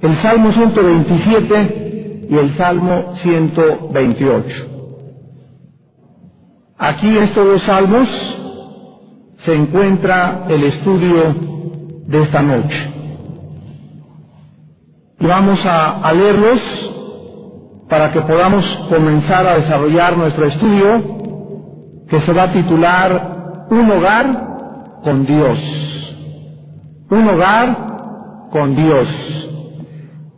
el 0.00 0.22
Salmo 0.22 0.52
127 0.52 2.26
y 2.30 2.36
el 2.36 2.56
Salmo 2.56 3.14
128. 3.22 4.78
Aquí 6.78 7.18
estos 7.18 7.44
dos 7.46 7.62
salmos 7.64 8.08
se 9.44 9.54
encuentra 9.54 10.46
el 10.48 10.64
estudio 10.64 11.34
de 12.06 12.22
esta 12.22 12.42
noche. 12.42 12.94
Y 15.20 15.26
vamos 15.26 15.58
a 15.64 16.12
leerlos 16.12 16.60
para 17.88 18.12
que 18.12 18.20
podamos 18.22 18.64
comenzar 18.90 19.46
a 19.46 19.58
desarrollar 19.58 20.16
nuestro 20.16 20.46
estudio 20.46 21.18
que 22.08 22.20
se 22.22 22.32
va 22.32 22.44
a 22.44 22.52
titular 22.52 23.66
Un 23.70 23.90
hogar 23.90 24.26
con 25.04 25.26
Dios. 25.26 25.58
Un 27.10 27.28
hogar 27.28 28.48
con 28.50 28.74
Dios. 28.74 29.08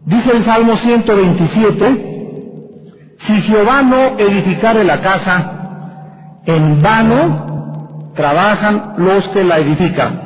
Dice 0.07 0.33
el 0.33 0.45
Salmo 0.47 0.79
127, 0.79 3.17
si 3.27 3.43
Jehová 3.43 3.83
no 3.83 4.19
edificare 4.19 4.83
la 4.83 5.03
casa, 5.03 6.41
en 6.47 6.81
vano 6.81 8.13
trabajan 8.15 8.95
los 8.97 9.29
que 9.29 9.45
la 9.45 9.59
edifican. 9.59 10.21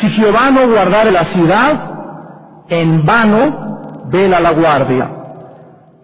Si 0.00 0.08
Jehová 0.10 0.50
no 0.50 0.68
guardare 0.68 1.12
la 1.12 1.24
ciudad, 1.32 1.90
en 2.68 3.06
vano 3.06 4.04
vela 4.10 4.38
la 4.38 4.50
guardia. 4.50 5.08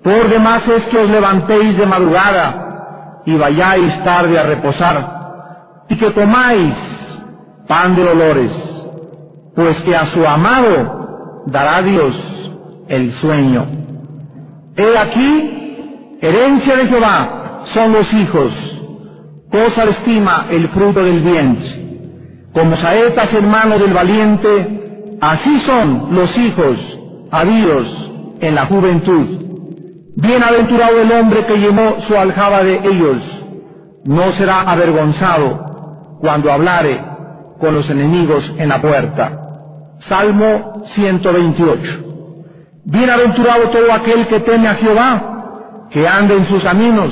Por 0.02 0.30
demás 0.30 0.62
es 0.68 0.84
que 0.84 0.98
os 0.98 1.10
levantéis 1.10 1.76
de 1.76 1.84
madrugada 1.84 3.20
y 3.26 3.36
vayáis 3.36 4.04
tarde 4.04 4.38
a 4.38 4.44
reposar, 4.44 5.18
y 5.90 5.96
que 5.96 6.10
tomáis 6.12 6.74
pan 7.66 7.94
de 7.94 8.04
dolores, 8.04 8.52
pues 9.54 9.76
que 9.82 9.94
a 9.94 10.06
su 10.14 10.26
amado 10.26 11.42
dará 11.46 11.82
Dios 11.82 12.36
el 12.88 13.12
sueño. 13.20 13.66
He 14.76 14.98
aquí, 14.98 16.16
herencia 16.20 16.76
de 16.76 16.86
Jehová 16.86 17.64
son 17.74 17.92
los 17.92 18.12
hijos, 18.12 18.52
cosa 19.50 19.84
estima 19.84 20.46
el 20.50 20.68
fruto 20.68 21.02
del 21.02 21.20
vientre. 21.20 21.78
Como 22.52 22.76
saetas 22.76 23.32
hermano 23.32 23.78
del 23.78 23.92
valiente, 23.92 25.16
así 25.20 25.60
son 25.66 26.14
los 26.14 26.36
hijos 26.38 26.74
habidos 27.30 27.86
en 28.40 28.54
la 28.54 28.66
juventud. 28.66 29.26
Bienaventurado 30.16 31.00
el 31.00 31.12
hombre 31.12 31.46
que 31.46 31.56
llenó 31.56 32.00
su 32.06 32.16
aljaba 32.16 32.62
de 32.64 32.76
ellos, 32.76 33.18
no 34.06 34.32
será 34.32 34.62
avergonzado 34.62 36.18
cuando 36.20 36.50
hablare 36.50 37.00
con 37.60 37.74
los 37.74 37.88
enemigos 37.90 38.44
en 38.58 38.68
la 38.68 38.80
puerta. 38.80 39.40
Salmo 40.08 40.84
128. 40.94 42.07
Bienaventurado 42.90 43.68
todo 43.68 43.92
aquel 43.92 44.26
que 44.28 44.40
teme 44.40 44.66
a 44.66 44.74
Jehová, 44.76 45.88
que 45.90 46.08
ande 46.08 46.38
en 46.38 46.48
sus 46.48 46.62
caminos. 46.62 47.10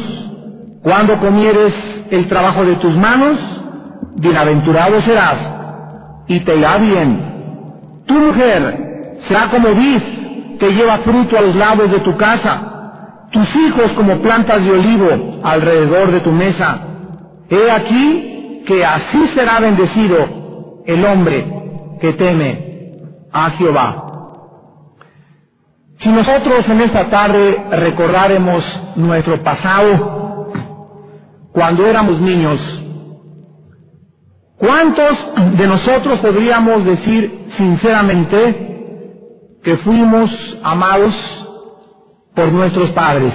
Cuando 0.83 1.18
comieres 1.18 1.74
el 2.10 2.27
trabajo 2.28 2.64
de 2.64 2.77
tus 2.77 2.96
manos, 2.96 3.38
bienaventurado 4.16 5.02
serás 5.02 5.36
y 6.28 6.41
te 6.41 6.56
irá 6.56 6.78
bien. 6.78 7.20
Tu 8.06 8.14
mujer 8.14 9.18
será 9.28 9.50
como 9.50 9.74
vid 9.74 10.00
que 10.58 10.70
lleva 10.70 10.96
fruto 10.98 11.36
a 11.36 11.42
los 11.42 11.55
lados 11.55 11.90
de 11.90 12.00
tu 12.00 12.16
casa, 12.16 13.28
tus 13.30 13.56
hijos 13.56 13.92
como 13.92 14.22
plantas 14.22 14.64
de 14.64 14.70
olivo 14.70 15.40
alrededor 15.42 16.11
de 16.11 16.20
tu 16.20 16.33
mesa. 16.33 16.78
He 17.50 17.70
aquí 17.70 18.62
que 18.66 18.83
así 18.83 19.28
será 19.34 19.61
bendecido 19.61 20.16
el 20.86 21.05
hombre 21.05 21.44
que 22.00 22.14
teme 22.14 22.64
a 23.30 23.50
Jehová. 23.50 24.16
Si 26.06 26.12
nosotros 26.12 26.64
en 26.68 26.80
esta 26.82 27.10
tarde 27.10 27.64
recordáramos 27.68 28.62
nuestro 28.94 29.42
pasado, 29.42 30.52
cuando 31.52 31.84
éramos 31.84 32.20
niños, 32.20 32.61
¿cuántos 34.56 35.18
de 35.58 35.66
nosotros 35.66 36.20
podríamos 36.20 36.84
decir 36.84 37.48
sinceramente 37.56 39.58
que 39.64 39.77
fuimos 39.78 40.30
amados 40.62 41.12
por 42.36 42.52
nuestros 42.52 42.89
padres? 42.90 43.33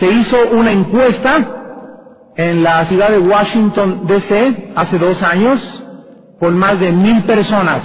Se 0.00 0.06
hizo 0.06 0.36
una 0.52 0.72
encuesta 0.72 2.32
en 2.34 2.62
la 2.62 2.86
ciudad 2.86 3.10
de 3.10 3.18
Washington, 3.18 4.06
D.C., 4.06 4.72
hace 4.74 4.98
dos 4.98 5.22
años, 5.22 5.60
con 6.40 6.56
más 6.56 6.80
de 6.80 6.92
mil 6.92 7.24
personas 7.24 7.82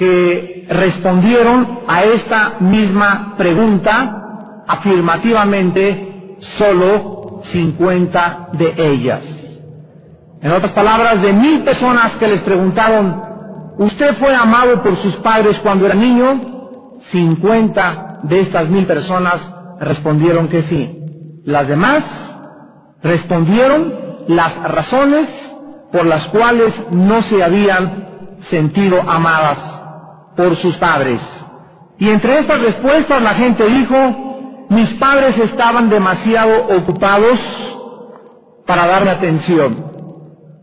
que 0.00 0.66
respondieron 0.70 1.80
a 1.86 2.04
esta 2.04 2.54
misma 2.60 3.34
pregunta 3.36 4.62
afirmativamente 4.66 6.38
solo 6.56 7.42
50 7.52 8.48
de 8.54 8.74
ellas. 8.78 9.20
En 10.40 10.52
otras 10.52 10.72
palabras, 10.72 11.20
de 11.20 11.34
mil 11.34 11.62
personas 11.64 12.12
que 12.12 12.28
les 12.28 12.40
preguntaron, 12.40 13.22
¿usted 13.76 14.16
fue 14.18 14.34
amado 14.34 14.82
por 14.82 14.96
sus 15.02 15.16
padres 15.16 15.58
cuando 15.58 15.84
era 15.84 15.94
niño? 15.94 16.40
50 17.12 18.20
de 18.22 18.40
estas 18.40 18.70
mil 18.70 18.86
personas 18.86 19.38
respondieron 19.80 20.48
que 20.48 20.62
sí. 20.62 20.96
Las 21.44 21.68
demás 21.68 22.04
respondieron 23.02 23.92
las 24.28 24.62
razones 24.62 25.28
por 25.92 26.06
las 26.06 26.26
cuales 26.28 26.72
no 26.90 27.20
se 27.24 27.42
habían 27.42 28.06
sentido 28.48 29.02
amadas 29.02 29.69
por 30.40 30.56
sus 30.56 30.74
padres. 30.78 31.20
Y 31.98 32.08
entre 32.08 32.38
estas 32.38 32.58
respuestas 32.62 33.20
la 33.20 33.34
gente 33.34 33.62
dijo, 33.62 34.66
mis 34.70 34.88
padres 34.94 35.36
estaban 35.36 35.90
demasiado 35.90 36.78
ocupados 36.78 37.38
para 38.66 38.86
darme 38.86 39.10
atención. 39.10 39.84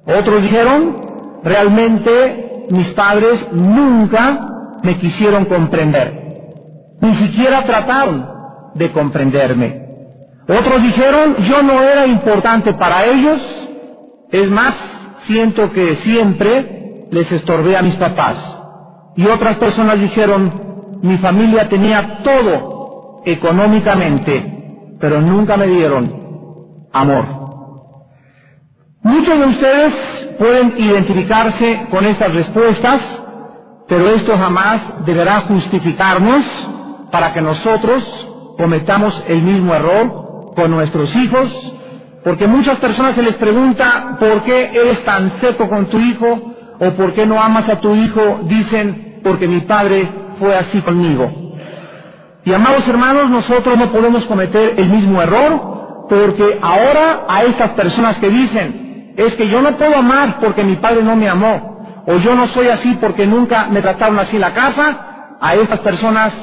Otros 0.04 0.42
dijeron, 0.42 0.96
realmente 1.44 2.66
mis 2.72 2.88
padres 2.96 3.40
nunca 3.52 4.80
me 4.82 4.98
quisieron 4.98 5.46
comprender. 5.46 6.12
Ni 7.00 7.16
siquiera 7.18 7.64
trataron 7.64 8.28
de 8.74 8.92
comprenderme. 8.92 9.86
Otros 10.48 10.82
dijeron, 10.82 11.36
yo 11.44 11.62
no 11.62 11.84
era 11.84 12.08
importante 12.08 12.74
para 12.74 13.06
ellos. 13.06 13.40
Es 14.32 14.50
más, 14.50 14.74
siento 15.28 15.72
que 15.72 15.98
siempre 15.98 17.06
les 17.12 17.32
estorbé 17.32 17.78
a 17.78 17.84
mis 17.84 17.96
papás. 17.98 18.57
Y 19.18 19.26
otras 19.28 19.58
personas 19.58 20.00
dijeron, 20.00 21.00
mi 21.02 21.18
familia 21.18 21.68
tenía 21.68 22.20
todo 22.24 23.22
económicamente, 23.26 24.96
pero 25.00 25.22
nunca 25.22 25.58
me 25.58 25.66
dieron 25.68 26.88
amor. 26.94 27.26
Muchos 29.02 29.40
de 29.40 29.46
ustedes 29.46 29.94
pueden 30.38 30.76
identificarse 30.78 31.88
con 31.90 32.06
estas 32.06 32.32
respuestas, 32.32 33.02
pero 33.88 34.08
esto 34.12 34.38
jamás 34.38 34.82
deberá 35.06 35.42
justificarnos 35.42 36.46
para 37.12 37.34
que 37.34 37.42
nosotros 37.42 38.04
cometamos 38.58 39.24
el 39.28 39.42
mismo 39.42 39.74
error 39.74 40.54
con 40.56 40.70
nuestros 40.70 41.16
hijos, 41.16 41.74
porque 42.24 42.46
muchas 42.46 42.78
personas 42.78 43.16
se 43.16 43.24
les 43.24 43.36
pregunta 43.36 44.18
por 44.20 44.44
qué 44.44 44.72
eres 44.74 45.04
tan 45.06 45.40
seco 45.42 45.68
con 45.70 45.88
tu 45.88 45.98
hijo 45.98 46.54
o 46.80 46.92
por 46.92 47.16
qué 47.16 47.26
no 47.26 47.42
amas 47.42 47.68
a 47.70 47.80
tu 47.80 47.96
hijo, 47.96 48.42
dicen 48.44 49.07
porque 49.28 49.48
mi 49.48 49.62
padre 49.62 50.10
fue 50.40 50.56
así 50.56 50.82
conmigo. 50.82 51.30
Y 52.46 52.54
amados 52.54 52.88
hermanos, 52.88 53.30
nosotros 53.30 53.78
no 53.78 53.92
podemos 53.92 54.26
cometer 54.26 54.76
el 54.78 54.90
mismo 54.90 55.22
error 55.22 56.06
porque 56.10 56.58
ahora 56.62 57.26
a 57.28 57.44
estas 57.44 57.72
personas 57.72 58.18
que 58.20 58.30
dicen 58.30 59.14
es 59.18 59.34
que 59.34 59.50
yo 59.50 59.62
no 59.62 59.76
puedo 59.76 59.98
amar 59.98 60.40
porque 60.40 60.64
mi 60.64 60.78
padre 60.78 61.04
no 61.04 61.18
me 61.18 61.28
amó 61.28 62.04
o 62.08 62.16
yo 62.18 62.36
no 62.36 62.48
soy 62.48 62.70
así 62.70 62.98
porque 63.02 63.28
nunca 63.28 63.68
me 63.70 63.82
trataron 63.82 64.18
así 64.18 64.38
en 64.38 64.42
la 64.42 64.54
casa, 64.54 65.38
a 65.42 65.56
estas 65.56 65.80
personas 65.82 66.34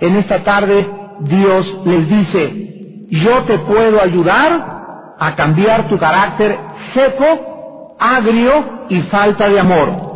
en 0.00 0.16
esta 0.16 0.42
tarde 0.42 0.84
Dios 1.20 1.64
les 1.84 2.08
dice, 2.08 3.06
yo 3.10 3.42
te 3.44 3.58
puedo 3.60 4.02
ayudar 4.02 5.14
a 5.16 5.34
cambiar 5.36 5.86
tu 5.88 5.96
carácter 5.96 6.58
seco, 6.92 7.94
agrio 8.00 8.86
y 8.88 9.00
falta 9.02 9.48
de 9.48 9.60
amor. 9.60 10.11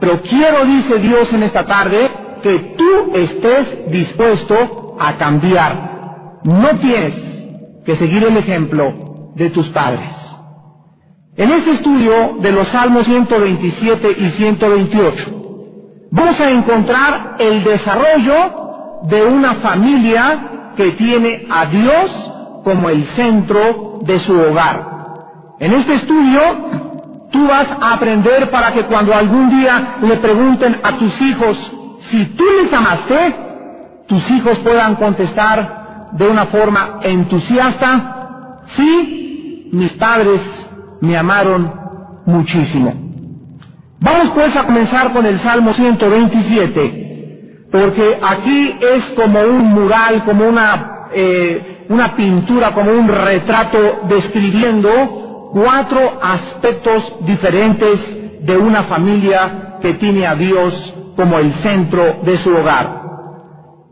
Pero 0.00 0.20
quiero, 0.22 0.64
dice 0.64 0.98
Dios 0.98 1.32
en 1.32 1.42
esta 1.42 1.66
tarde, 1.66 2.10
que 2.42 2.58
tú 2.76 3.12
estés 3.14 3.90
dispuesto 3.90 4.96
a 5.00 5.16
cambiar. 5.16 6.40
No 6.44 6.78
tienes 6.78 7.14
que 7.84 7.96
seguir 7.96 8.24
el 8.24 8.36
ejemplo 8.36 9.32
de 9.34 9.50
tus 9.50 9.68
padres. 9.70 10.08
En 11.36 11.50
este 11.52 11.72
estudio 11.72 12.38
de 12.40 12.52
los 12.52 12.68
Salmos 12.68 13.06
127 13.06 14.10
y 14.18 14.30
128, 14.30 15.24
vamos 16.10 16.40
a 16.40 16.50
encontrar 16.50 17.36
el 17.38 17.62
desarrollo 17.62 19.04
de 19.04 19.24
una 19.24 19.54
familia 19.56 20.72
que 20.76 20.92
tiene 20.92 21.46
a 21.50 21.66
Dios 21.66 22.10
como 22.64 22.90
el 22.90 23.04
centro 23.14 24.00
de 24.02 24.18
su 24.20 24.32
hogar. 24.32 24.84
En 25.60 25.72
este 25.74 25.94
estudio 25.94 26.40
tú 27.30 27.46
vas 27.46 27.68
a 27.80 27.94
aprender 27.94 28.50
para 28.50 28.72
que 28.72 28.84
cuando 28.84 29.14
algún 29.14 29.50
día 29.50 29.96
le 30.02 30.16
pregunten 30.16 30.80
a 30.82 30.96
tus 30.98 31.20
hijos 31.20 31.56
si 32.10 32.24
tú 32.36 32.44
les 32.62 32.72
amaste, 32.72 33.36
tus 34.06 34.30
hijos 34.30 34.58
puedan 34.60 34.94
contestar 34.96 36.08
de 36.12 36.26
una 36.26 36.46
forma 36.46 37.00
entusiasta, 37.02 38.62
sí, 38.76 39.68
mis 39.72 39.92
padres 39.92 40.40
me 41.02 41.16
amaron 41.18 41.70
muchísimo. 42.24 42.92
Vamos 44.00 44.30
pues 44.34 44.56
a 44.56 44.64
comenzar 44.64 45.12
con 45.12 45.26
el 45.26 45.38
Salmo 45.42 45.74
127, 45.74 47.66
porque 47.70 48.18
aquí 48.22 48.78
es 48.80 49.04
como 49.16 49.40
un 49.40 49.68
mural, 49.70 50.24
como 50.24 50.48
una, 50.48 51.08
eh, 51.12 51.84
una 51.90 52.14
pintura, 52.16 52.72
como 52.72 52.92
un 52.92 53.08
retrato 53.08 54.00
describiendo 54.08 55.27
cuatro 55.52 56.18
aspectos 56.22 57.16
diferentes 57.20 58.44
de 58.44 58.56
una 58.56 58.84
familia 58.84 59.78
que 59.80 59.94
tiene 59.94 60.26
a 60.26 60.34
Dios 60.34 60.74
como 61.16 61.38
el 61.38 61.52
centro 61.62 62.20
de 62.22 62.38
su 62.42 62.50
hogar. 62.50 62.98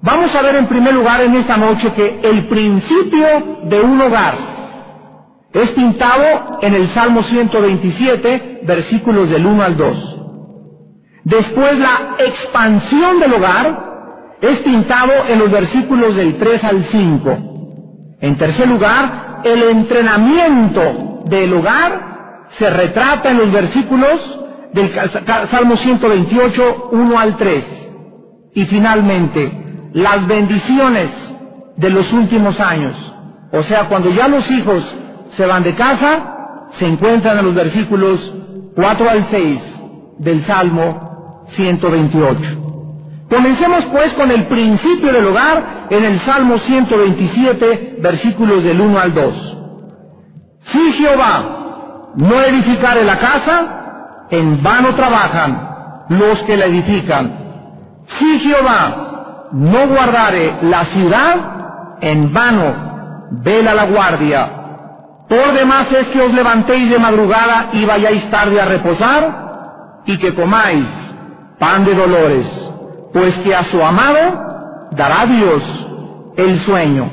Vamos 0.02 0.34
a 0.34 0.42
ver 0.42 0.56
en 0.56 0.66
primer 0.66 0.94
lugar 0.94 1.20
en 1.22 1.34
esta 1.34 1.56
noche 1.56 1.92
que 1.92 2.20
el 2.22 2.46
principio 2.46 3.26
de 3.64 3.80
un 3.80 4.00
hogar 4.00 4.34
es 5.52 5.70
pintado 5.70 6.58
en 6.60 6.74
el 6.74 6.92
Salmo 6.92 7.22
127, 7.22 8.60
versículos 8.64 9.30
del 9.30 9.46
1 9.46 9.62
al 9.62 9.76
2. 9.76 10.16
Después 11.24 11.78
la 11.78 12.16
expansión 12.18 13.18
del 13.18 13.34
hogar 13.34 13.86
es 14.40 14.58
pintado 14.58 15.12
en 15.28 15.38
los 15.38 15.50
versículos 15.50 16.14
del 16.14 16.38
3 16.38 16.64
al 16.64 16.86
5. 16.92 17.38
En 18.20 18.36
tercer 18.36 18.68
lugar, 18.68 19.40
el 19.44 19.62
entrenamiento 19.62 21.15
del 21.26 21.52
hogar 21.54 22.48
se 22.58 22.70
retrata 22.70 23.30
en 23.30 23.38
los 23.38 23.52
versículos 23.52 24.20
del 24.72 24.92
Salmo 25.50 25.76
128, 25.76 26.88
1 26.92 27.18
al 27.18 27.36
3. 27.36 27.64
Y 28.54 28.64
finalmente, 28.66 29.90
las 29.92 30.26
bendiciones 30.26 31.10
de 31.76 31.90
los 31.90 32.12
últimos 32.12 32.58
años. 32.60 32.94
O 33.52 33.62
sea, 33.64 33.88
cuando 33.88 34.10
ya 34.10 34.28
los 34.28 34.50
hijos 34.50 34.82
se 35.36 35.46
van 35.46 35.62
de 35.62 35.74
casa, 35.74 36.68
se 36.78 36.86
encuentran 36.86 37.38
en 37.38 37.46
los 37.46 37.54
versículos 37.54 38.18
4 38.74 39.10
al 39.10 39.30
6 39.30 39.60
del 40.18 40.46
Salmo 40.46 41.44
128. 41.56 42.40
Comencemos 43.30 43.84
pues 43.86 44.12
con 44.14 44.30
el 44.30 44.46
principio 44.46 45.12
del 45.12 45.26
hogar 45.26 45.88
en 45.90 46.04
el 46.04 46.20
Salmo 46.24 46.58
127, 46.58 47.96
versículos 48.00 48.64
del 48.64 48.80
1 48.80 48.98
al 48.98 49.14
2. 49.14 49.55
Si 50.72 50.92
Jehová 50.92 52.14
no 52.16 52.40
edificare 52.42 53.04
la 53.04 53.18
casa, 53.18 54.26
en 54.30 54.62
vano 54.62 54.94
trabajan 54.94 55.68
los 56.08 56.38
que 56.40 56.56
la 56.56 56.66
edifican. 56.66 57.32
Si 58.18 58.38
Jehová 58.40 59.48
no 59.52 59.86
guardare 59.88 60.56
la 60.62 60.84
ciudad, 60.86 61.36
en 62.00 62.32
vano 62.32 62.72
vela 63.30 63.74
la 63.74 63.84
guardia. 63.84 64.48
Por 65.28 65.52
demás 65.52 65.86
es 65.90 66.06
que 66.08 66.20
os 66.20 66.32
levantéis 66.32 66.90
de 66.90 66.98
madrugada 66.98 67.70
y 67.72 67.84
vayáis 67.84 68.30
tarde 68.30 68.60
a 68.60 68.64
reposar, 68.64 70.02
y 70.06 70.18
que 70.18 70.34
comáis 70.34 70.86
pan 71.58 71.84
de 71.84 71.94
dolores, 71.94 72.46
pues 73.12 73.34
que 73.38 73.54
a 73.54 73.64
su 73.64 73.82
amado 73.82 74.88
dará 74.92 75.26
Dios 75.26 75.62
el 76.36 76.60
sueño. 76.60 77.10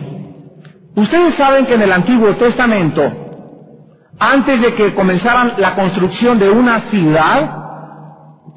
Ustedes 0.95 1.35
saben 1.35 1.65
que 1.65 1.73
en 1.73 1.81
el 1.81 1.91
Antiguo 1.91 2.35
Testamento 2.35 3.22
antes 4.19 4.61
de 4.61 4.75
que 4.75 4.93
comenzaran 4.93 5.53
la 5.57 5.75
construcción 5.75 6.39
de 6.39 6.49
una 6.49 6.79
ciudad, 6.91 7.49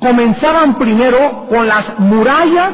comenzaban 0.01 0.75
primero 0.75 1.47
con 1.49 1.67
las 1.67 1.99
murallas 1.99 2.73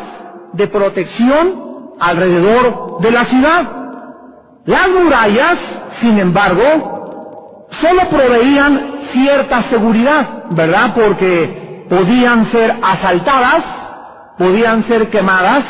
de 0.53 0.67
protección 0.69 1.95
alrededor 2.01 3.01
de 3.01 3.11
la 3.11 3.25
ciudad. 3.27 3.71
Las 4.67 4.89
murallas, 4.89 5.59
sin 6.01 6.19
embargo, 6.19 7.69
solo 7.81 8.09
proveían 8.11 8.93
cierta 9.13 9.63
seguridad, 9.71 10.45
¿verdad? 10.51 10.93
Porque 10.95 11.87
podían 11.89 12.51
ser 12.51 12.77
asaltadas, 12.83 13.65
podían 14.39 14.85
ser 14.89 15.11
quemadas 15.11 15.65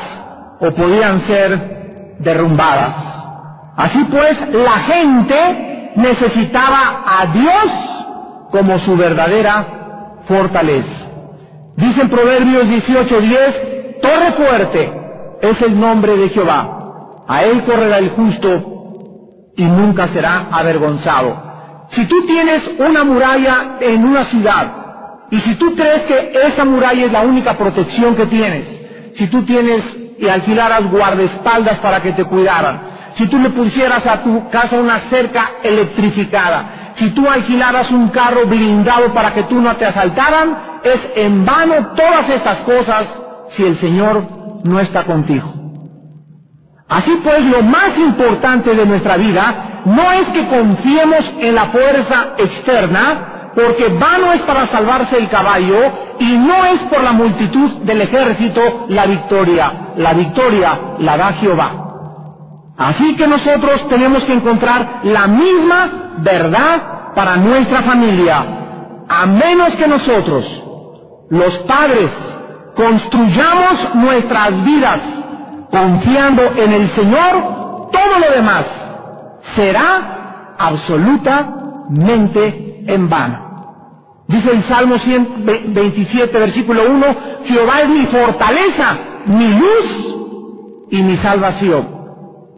o 0.61 0.70
podían 0.73 1.26
ser 1.26 2.17
derrumbadas. 2.20 2.94
Así 3.76 4.05
pues, 4.05 4.38
la 4.53 4.79
gente 4.81 5.71
necesitaba 5.96 7.04
a 7.06 7.26
Dios 7.26 7.66
como 8.50 8.78
su 8.80 8.96
verdadera 8.96 9.64
fortaleza. 10.26 11.02
Dice 11.76 12.02
en 12.02 12.10
Proverbios 12.10 12.66
18:10, 12.66 14.00
torre 14.00 14.32
fuerte 14.32 14.92
es 15.40 15.62
el 15.62 15.80
nombre 15.80 16.16
de 16.16 16.28
Jehová. 16.28 17.24
A 17.26 17.44
él 17.44 17.62
correrá 17.64 17.98
el 17.98 18.10
justo 18.10 19.52
y 19.56 19.64
nunca 19.64 20.08
será 20.08 20.48
avergonzado. 20.50 21.50
Si 21.90 22.06
tú 22.06 22.26
tienes 22.26 22.62
una 22.78 23.04
muralla 23.04 23.76
en 23.80 24.04
una 24.04 24.24
ciudad 24.26 24.66
y 25.30 25.40
si 25.40 25.54
tú 25.56 25.74
crees 25.74 26.02
que 26.02 26.32
esa 26.48 26.64
muralla 26.64 27.06
es 27.06 27.12
la 27.12 27.22
única 27.22 27.56
protección 27.56 28.14
que 28.16 28.26
tienes, 28.26 28.66
si 29.16 29.26
tú 29.28 29.42
tienes 29.44 29.82
y 30.18 30.28
alquilaras 30.28 30.90
guardaespaldas 30.90 31.78
para 31.78 32.00
que 32.00 32.12
te 32.12 32.24
cuidaran, 32.24 32.91
si 33.17 33.26
tú 33.26 33.38
le 33.38 33.50
pusieras 33.50 34.06
a 34.06 34.23
tu 34.23 34.49
casa 34.50 34.76
una 34.79 35.00
cerca 35.11 35.50
electrificada, 35.62 36.94
si 36.97 37.11
tú 37.11 37.29
alquilaras 37.29 37.91
un 37.91 38.09
carro 38.09 38.47
blindado 38.47 39.12
para 39.12 39.32
que 39.35 39.44
tú 39.44 39.61
no 39.61 39.76
te 39.76 39.87
asaltaran, 39.87 40.81
es 40.85 41.00
en 41.17 41.44
vano 41.44 41.93
todas 41.94 42.29
estas 42.31 42.59
cosas 42.59 43.06
si 43.56 43.64
el 43.64 43.79
Señor 43.81 44.23
no 44.64 44.81
está 44.81 45.05
contigo. 45.05 45.53
Así 46.88 47.11
pues, 47.25 47.44
lo 47.44 47.62
más 47.62 47.97
importante 47.97 48.75
de 48.75 48.85
nuestra 48.85 49.17
vida 49.17 49.82
no 49.87 50.12
es 50.12 50.25
que 50.29 50.47
confiemos 50.47 51.25
en 51.41 51.55
la 51.55 51.67
fuerza 51.67 52.35
externa, 52.37 53.50
porque 53.55 53.88
vano 53.88 54.32
es 54.32 54.43
para 54.43 54.67
salvarse 54.69 55.17
el 55.17 55.29
caballo 55.29 55.81
y 56.19 56.37
no 56.37 56.64
es 56.67 56.81
por 56.82 57.03
la 57.03 57.12
multitud 57.12 57.82
del 57.82 58.03
ejército 58.03 58.87
la 58.88 59.06
victoria. 59.06 59.73
La 59.97 60.12
victoria 60.12 60.79
la 60.99 61.17
da 61.17 61.32
Jehová. 61.35 61.81
Así 62.76 63.16
que 63.16 63.26
nosotros 63.26 63.88
tenemos 63.88 64.24
que 64.24 64.32
encontrar 64.32 65.00
la 65.04 65.26
misma 65.26 66.14
verdad 66.19 67.12
para 67.14 67.36
nuestra 67.36 67.82
familia, 67.82 68.44
a 69.08 69.26
menos 69.26 69.74
que 69.74 69.86
nosotros, 69.86 70.44
los 71.30 71.54
padres, 71.66 72.10
construyamos 72.75 73.94
nuestras 73.94 74.64
vidas 74.64 75.00
confiando 75.70 76.42
en 76.56 76.73
el 76.73 76.90
Señor, 76.94 77.88
todo 77.92 78.18
lo 78.18 78.30
demás 78.35 78.64
será 79.54 80.54
absolutamente 80.58 82.82
en 82.87 83.08
vano. 83.08 83.52
Dice 84.28 84.50
el 84.50 84.66
Salmo 84.68 84.99
127, 84.99 86.38
versículo 86.38 86.90
1, 86.90 87.06
Jehová 87.44 87.82
es 87.82 87.88
mi 87.88 88.06
fortaleza, 88.06 88.97
mi 89.26 89.49
luz 89.49 90.87
y 90.90 91.02
mi 91.02 91.16
salvación. 91.18 92.01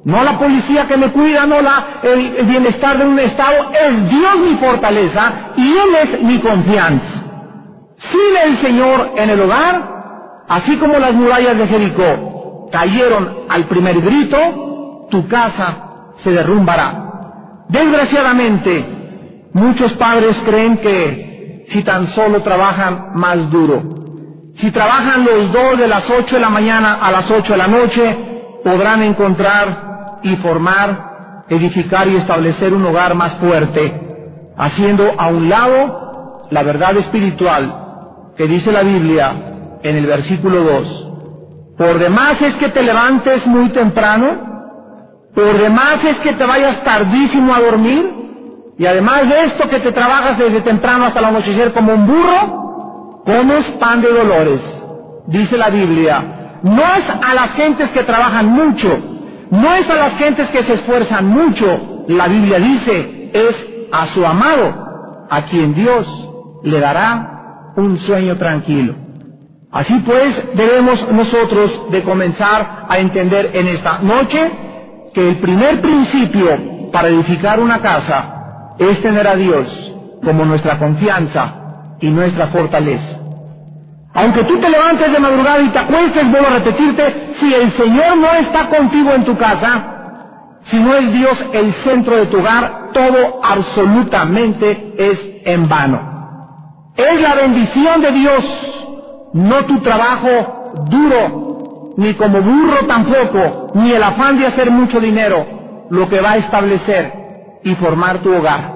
No 0.04 0.22
la 0.22 0.38
policía 0.38 0.86
que 0.86 0.98
me 0.98 1.10
cuida, 1.12 1.46
no 1.46 1.62
la, 1.62 2.00
el, 2.02 2.44
bienestar 2.44 2.98
de 2.98 3.06
un 3.06 3.18
Estado, 3.18 3.70
es 3.72 4.10
Dios 4.10 4.38
mi 4.38 4.54
fortaleza 4.56 5.32
y 5.56 5.66
Él 5.66 5.94
es 6.02 6.22
mi 6.22 6.38
confianza. 6.40 7.22
Sin 8.10 8.36
el 8.50 8.60
Señor 8.60 9.12
en 9.16 9.30
el 9.30 9.40
hogar, 9.40 10.44
así 10.48 10.76
como 10.76 10.98
las 10.98 11.14
murallas 11.14 11.56
de 11.56 11.66
Jericó 11.68 12.68
cayeron 12.70 13.44
al 13.48 13.64
primer 13.66 13.98
grito, 14.02 15.06
tu 15.10 15.26
casa 15.26 15.76
se 16.22 16.30
derrumbará. 16.30 17.64
Desgraciadamente, 17.68 18.84
muchos 19.54 19.92
padres 19.94 20.36
creen 20.44 20.76
que 20.78 21.64
si 21.72 21.82
tan 21.82 22.08
solo 22.08 22.40
trabajan 22.42 23.12
más 23.14 23.50
duro, 23.50 23.80
si 24.60 24.70
trabajan 24.70 25.24
los 25.24 25.50
dos 25.50 25.78
de 25.78 25.88
las 25.88 26.08
ocho 26.10 26.34
de 26.34 26.42
la 26.42 26.50
mañana 26.50 26.98
a 27.00 27.10
las 27.10 27.30
ocho 27.30 27.52
de 27.52 27.58
la 27.58 27.68
noche, 27.68 28.16
podrán 28.62 29.02
encontrar 29.02 29.93
y 30.24 30.36
formar, 30.36 31.44
edificar 31.48 32.08
y 32.08 32.16
establecer 32.16 32.72
un 32.72 32.84
hogar 32.84 33.14
más 33.14 33.34
fuerte, 33.34 34.00
haciendo 34.56 35.12
a 35.16 35.28
un 35.28 35.48
lado 35.48 36.46
la 36.50 36.62
verdad 36.62 36.96
espiritual 36.96 37.84
que 38.36 38.46
dice 38.46 38.72
la 38.72 38.82
Biblia 38.82 39.32
en 39.82 39.96
el 39.96 40.06
versículo 40.06 40.62
2. 40.64 41.76
Por 41.78 41.98
demás 41.98 42.40
es 42.40 42.54
que 42.54 42.70
te 42.70 42.82
levantes 42.82 43.46
muy 43.46 43.68
temprano, 43.68 45.30
por 45.34 45.58
demás 45.58 46.04
es 46.04 46.16
que 46.16 46.32
te 46.32 46.44
vayas 46.44 46.82
tardísimo 46.84 47.54
a 47.54 47.60
dormir, 47.60 48.14
y 48.78 48.86
además 48.86 49.28
de 49.28 49.44
esto 49.44 49.68
que 49.68 49.80
te 49.80 49.92
trabajas 49.92 50.38
desde 50.38 50.60
temprano 50.62 51.06
hasta 51.06 51.20
el 51.20 51.26
anochecer 51.26 51.72
como 51.72 51.92
un 51.92 52.06
burro, 52.06 53.22
comes 53.24 53.64
pan 53.78 54.00
de 54.00 54.12
dolores, 54.12 54.60
dice 55.26 55.56
la 55.56 55.70
Biblia. 55.70 56.22
No 56.62 56.82
es 56.82 57.04
a 57.22 57.34
las 57.34 57.50
gentes 57.52 57.90
que 57.90 58.04
trabajan 58.04 58.48
mucho, 58.48 59.13
no 59.54 59.74
es 59.74 59.88
a 59.88 59.94
las 59.94 60.18
gentes 60.18 60.48
que 60.50 60.64
se 60.64 60.74
esfuerzan 60.74 61.26
mucho, 61.26 62.04
la 62.08 62.28
Biblia 62.28 62.58
dice, 62.58 63.30
es 63.32 63.56
a 63.92 64.06
su 64.08 64.24
amado, 64.26 65.26
a 65.30 65.42
quien 65.44 65.74
Dios 65.74 66.06
le 66.64 66.80
dará 66.80 67.72
un 67.76 67.96
sueño 67.98 68.36
tranquilo. 68.36 68.94
Así 69.70 69.94
pues, 70.06 70.54
debemos 70.54 71.10
nosotros 71.12 71.90
de 71.90 72.02
comenzar 72.02 72.86
a 72.88 72.98
entender 72.98 73.50
en 73.54 73.68
esta 73.68 73.98
noche 73.98 74.50
que 75.12 75.28
el 75.28 75.38
primer 75.38 75.80
principio 75.80 76.90
para 76.92 77.08
edificar 77.08 77.60
una 77.60 77.80
casa 77.80 78.74
es 78.78 79.00
tener 79.02 79.26
a 79.26 79.36
Dios 79.36 79.66
como 80.22 80.44
nuestra 80.44 80.78
confianza 80.78 81.96
y 82.00 82.08
nuestra 82.08 82.48
fortaleza. 82.48 83.23
Aunque 84.14 84.44
tú 84.44 84.60
te 84.60 84.70
levantes 84.70 85.12
de 85.12 85.18
madrugada 85.18 85.60
y 85.60 85.70
te 85.70 85.78
acuestes, 85.78 86.30
vuelvo 86.30 86.46
a 86.46 86.58
repetirte, 86.58 87.34
si 87.40 87.52
el 87.52 87.76
Señor 87.76 88.16
no 88.18 88.32
está 88.34 88.68
contigo 88.68 89.12
en 89.12 89.24
tu 89.24 89.36
casa, 89.36 89.90
si 90.70 90.78
no 90.78 90.94
es 90.94 91.12
Dios 91.12 91.36
el 91.52 91.74
centro 91.84 92.16
de 92.16 92.26
tu 92.26 92.38
hogar, 92.38 92.90
todo 92.92 93.40
absolutamente 93.42 94.94
es 94.96 95.18
en 95.44 95.68
vano. 95.68 96.00
Es 96.96 97.20
la 97.20 97.34
bendición 97.34 98.00
de 98.02 98.12
Dios, 98.12 98.44
no 99.34 99.64
tu 99.66 99.80
trabajo 99.80 100.72
duro, 100.88 101.94
ni 101.96 102.14
como 102.14 102.40
burro 102.40 102.86
tampoco, 102.86 103.72
ni 103.74 103.92
el 103.92 104.02
afán 104.02 104.38
de 104.38 104.46
hacer 104.46 104.70
mucho 104.70 105.00
dinero, 105.00 105.44
lo 105.90 106.08
que 106.08 106.20
va 106.20 106.32
a 106.32 106.36
establecer 106.36 107.12
y 107.64 107.74
formar 107.74 108.18
tu 108.18 108.32
hogar. 108.32 108.74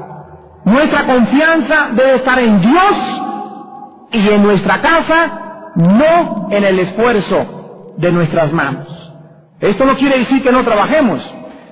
Nuestra 0.64 1.06
confianza 1.06 1.88
debe 1.92 2.16
estar 2.16 2.38
en 2.40 2.60
Dios 2.60 3.22
y 4.12 4.28
en 4.28 4.42
nuestra 4.42 4.80
casa, 4.80 5.72
no 5.76 6.48
en 6.50 6.64
el 6.64 6.78
esfuerzo 6.80 7.94
de 7.96 8.12
nuestras 8.12 8.52
manos. 8.52 8.86
Esto 9.60 9.84
no 9.84 9.96
quiere 9.96 10.18
decir 10.18 10.42
que 10.42 10.52
no 10.52 10.64
trabajemos, 10.64 11.20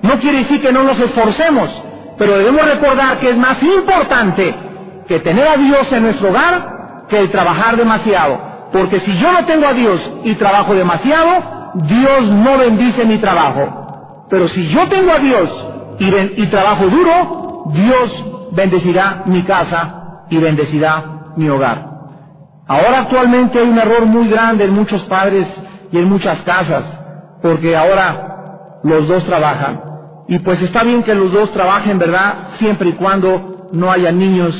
no 0.03 0.19
quiere 0.19 0.39
decir 0.39 0.61
que 0.61 0.71
no 0.71 0.83
nos 0.83 0.99
esforcemos, 0.99 1.69
pero 2.17 2.37
debemos 2.37 2.65
recordar 2.65 3.19
que 3.19 3.29
es 3.29 3.37
más 3.37 3.61
importante 3.63 4.55
que 5.07 5.19
tener 5.19 5.47
a 5.47 5.57
Dios 5.57 5.91
en 5.91 6.03
nuestro 6.03 6.29
hogar 6.29 7.05
que 7.09 7.19
el 7.19 7.31
trabajar 7.31 7.77
demasiado. 7.77 8.39
Porque 8.71 8.99
si 9.01 9.17
yo 9.17 9.31
no 9.31 9.45
tengo 9.45 9.65
a 9.67 9.73
Dios 9.73 9.99
y 10.25 10.35
trabajo 10.35 10.73
demasiado, 10.75 11.71
Dios 11.75 12.29
no 12.31 12.57
bendice 12.57 13.05
mi 13.05 13.17
trabajo. 13.19 14.25
Pero 14.29 14.49
si 14.49 14.67
yo 14.69 14.87
tengo 14.89 15.13
a 15.13 15.19
Dios 15.19 15.65
y, 15.99 16.41
y 16.43 16.47
trabajo 16.47 16.87
duro, 16.87 17.63
Dios 17.67 18.25
bendecirá 18.51 19.23
mi 19.27 19.43
casa 19.43 20.25
y 20.29 20.37
bendecirá 20.37 21.03
mi 21.37 21.47
hogar. 21.49 21.96
Ahora 22.67 22.99
actualmente 22.99 23.59
hay 23.59 23.69
un 23.69 23.77
error 23.77 24.05
muy 24.07 24.27
grande 24.27 24.65
en 24.65 24.73
muchos 24.73 25.01
padres 25.03 25.47
y 25.91 25.97
en 25.97 26.09
muchas 26.09 26.41
casas, 26.41 26.83
porque 27.41 27.75
ahora 27.75 28.79
los 28.83 29.07
dos 29.07 29.23
trabajan. 29.25 29.81
Y 30.27 30.39
pues 30.39 30.61
está 30.61 30.83
bien 30.83 31.03
que 31.03 31.15
los 31.15 31.31
dos 31.31 31.51
trabajen, 31.53 31.97
¿verdad? 31.97 32.49
Siempre 32.59 32.89
y 32.89 32.93
cuando 32.93 33.69
no 33.71 33.89
haya 33.89 34.11
niños 34.11 34.53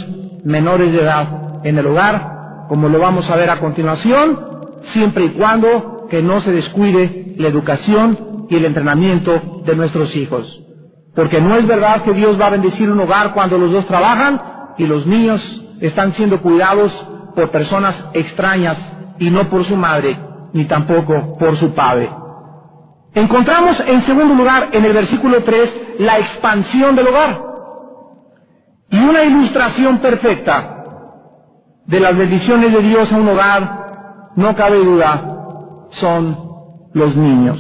menores 0.46 0.94
de 0.94 1.02
edad 1.02 1.28
en 1.64 1.78
el 1.78 1.86
hogar, 1.86 2.66
como 2.70 2.88
lo 2.88 3.00
vamos 3.00 3.30
a 3.30 3.36
ver 3.36 3.50
a 3.50 3.60
continuación, 3.60 4.40
siempre 4.94 5.26
y 5.26 5.30
cuando 5.32 6.08
que 6.10 6.22
no 6.22 6.40
se 6.42 6.52
descuide 6.52 7.34
la 7.38 7.50
educación 7.50 8.46
y 8.50 8.56
el 8.56 8.64
entrenamiento 8.64 9.62
de 9.66 9.76
nuestros 9.76 10.16
hijos. 10.16 10.48
Porque 11.14 11.42
no 11.42 11.58
es 11.58 11.68
verdad 11.68 12.04
que 12.04 12.14
Dios 12.14 12.40
va 12.40 12.48
a 12.48 12.52
bendecir 12.52 12.90
un 12.90 13.02
hogar 13.02 13.34
cuando 13.34 13.58
los 13.58 13.72
dos 13.72 13.86
trabajan 13.88 14.40
y 14.78 14.86
los 14.86 15.06
niños 15.06 15.42
están 15.82 16.14
siendo 16.14 16.42
cuidados 16.42 16.94
por 17.38 17.52
personas 17.52 17.94
extrañas 18.14 18.78
y 19.20 19.30
no 19.30 19.48
por 19.48 19.64
su 19.64 19.76
madre, 19.76 20.18
ni 20.54 20.66
tampoco 20.66 21.38
por 21.38 21.56
su 21.60 21.72
padre. 21.72 22.10
Encontramos 23.14 23.80
en 23.86 24.04
segundo 24.08 24.34
lugar 24.34 24.70
en 24.72 24.84
el 24.84 24.92
versículo 24.92 25.44
3 25.44 25.74
la 26.00 26.18
expansión 26.18 26.96
del 26.96 27.08
hogar 27.08 27.40
y 28.90 28.98
una 28.98 29.24
ilustración 29.24 30.00
perfecta 30.00 30.84
de 31.86 32.00
las 32.00 32.18
bendiciones 32.18 32.74
de 32.74 32.82
Dios 32.82 33.12
a 33.12 33.18
un 33.18 33.30
hogar, 33.30 34.32
no 34.36 34.56
cabe 34.56 34.78
duda, 34.84 35.22
son 35.92 36.36
los 36.96 37.16
niños. 37.16 37.60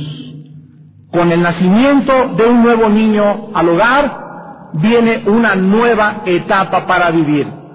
Con 1.11 1.31
el 1.31 1.43
nacimiento 1.43 2.29
de 2.35 2.47
un 2.47 2.63
nuevo 2.63 2.89
niño 2.89 3.49
al 3.53 3.69
hogar 3.69 4.17
viene 4.73 5.23
una 5.27 5.53
nueva 5.55 6.23
etapa 6.25 6.87
para 6.87 7.11
vivir. 7.11 7.66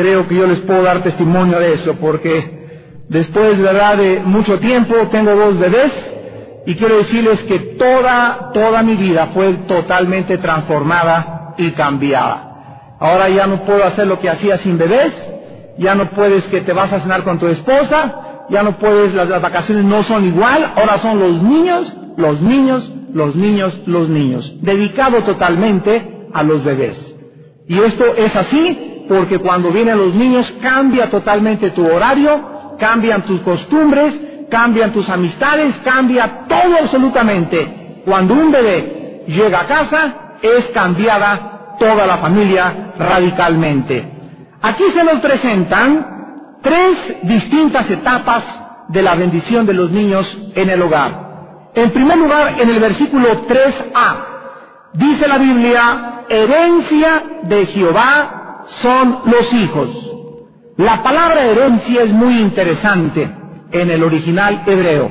Creo 0.00 0.26
que 0.26 0.34
yo 0.34 0.46
les 0.46 0.60
puedo 0.60 0.82
dar 0.82 1.02
testimonio 1.02 1.58
de 1.58 1.74
eso 1.74 1.94
porque 2.00 3.04
después, 3.10 3.58
de 3.58 4.22
mucho 4.24 4.58
tiempo 4.58 4.94
tengo 5.12 5.36
dos 5.36 5.58
bebés 5.58 5.92
y 6.64 6.74
quiero 6.76 6.96
decirles 6.96 7.38
que 7.40 7.58
toda, 7.78 8.50
toda 8.54 8.82
mi 8.82 8.96
vida 8.96 9.28
fue 9.34 9.52
totalmente 9.68 10.38
transformada 10.38 11.52
y 11.58 11.72
cambiada. 11.72 12.96
Ahora 12.98 13.28
ya 13.28 13.46
no 13.46 13.62
puedo 13.66 13.84
hacer 13.84 14.06
lo 14.06 14.18
que 14.20 14.30
hacía 14.30 14.56
sin 14.62 14.78
bebés, 14.78 15.12
ya 15.76 15.94
no 15.94 16.06
puedes 16.12 16.44
que 16.44 16.62
te 16.62 16.72
vas 16.72 16.90
a 16.90 17.00
cenar 17.00 17.22
con 17.22 17.38
tu 17.38 17.48
esposa, 17.48 18.46
ya 18.48 18.62
no 18.62 18.78
puedes, 18.78 19.12
las, 19.12 19.28
las 19.28 19.42
vacaciones 19.42 19.84
no 19.84 20.02
son 20.04 20.24
igual, 20.24 20.64
ahora 20.76 20.98
son 21.02 21.20
los 21.20 21.42
niños, 21.42 21.92
los 22.16 22.40
niños, 22.40 22.90
los 23.12 23.36
niños, 23.36 23.78
los 23.84 24.08
niños, 24.08 24.50
dedicado 24.62 25.24
totalmente 25.24 26.26
a 26.32 26.42
los 26.42 26.64
bebés. 26.64 26.96
Y 27.68 27.78
esto 27.78 28.06
es 28.16 28.34
así 28.34 28.89
porque 29.10 29.40
cuando 29.40 29.72
vienen 29.72 29.98
los 29.98 30.14
niños 30.14 30.46
cambia 30.62 31.10
totalmente 31.10 31.70
tu 31.70 31.84
horario, 31.84 32.76
cambian 32.78 33.22
tus 33.22 33.40
costumbres, 33.40 34.14
cambian 34.48 34.92
tus 34.92 35.08
amistades, 35.08 35.74
cambia 35.82 36.46
todo 36.46 36.76
absolutamente. 36.80 38.02
Cuando 38.04 38.34
un 38.34 38.52
bebé 38.52 39.24
llega 39.26 39.62
a 39.62 39.66
casa, 39.66 40.14
es 40.40 40.66
cambiada 40.66 41.76
toda 41.80 42.06
la 42.06 42.18
familia 42.18 42.92
radicalmente. 42.96 44.08
Aquí 44.62 44.84
se 44.94 45.02
nos 45.02 45.18
presentan 45.18 46.06
tres 46.62 46.96
distintas 47.22 47.90
etapas 47.90 48.44
de 48.90 49.02
la 49.02 49.16
bendición 49.16 49.66
de 49.66 49.74
los 49.74 49.90
niños 49.90 50.24
en 50.54 50.70
el 50.70 50.80
hogar. 50.82 51.70
En 51.74 51.90
primer 51.90 52.16
lugar, 52.16 52.60
en 52.60 52.70
el 52.70 52.78
versículo 52.78 53.44
3a, 53.48 54.16
dice 54.92 55.26
la 55.26 55.38
Biblia, 55.38 56.22
herencia 56.28 57.22
de 57.42 57.66
Jehová 57.66 58.36
son 58.82 59.18
los 59.26 59.52
hijos. 59.52 59.88
La 60.76 61.02
palabra 61.02 61.44
herencia 61.44 62.04
es 62.04 62.12
muy 62.12 62.40
interesante 62.40 63.30
en 63.72 63.90
el 63.90 64.02
original 64.02 64.62
hebreo, 64.66 65.10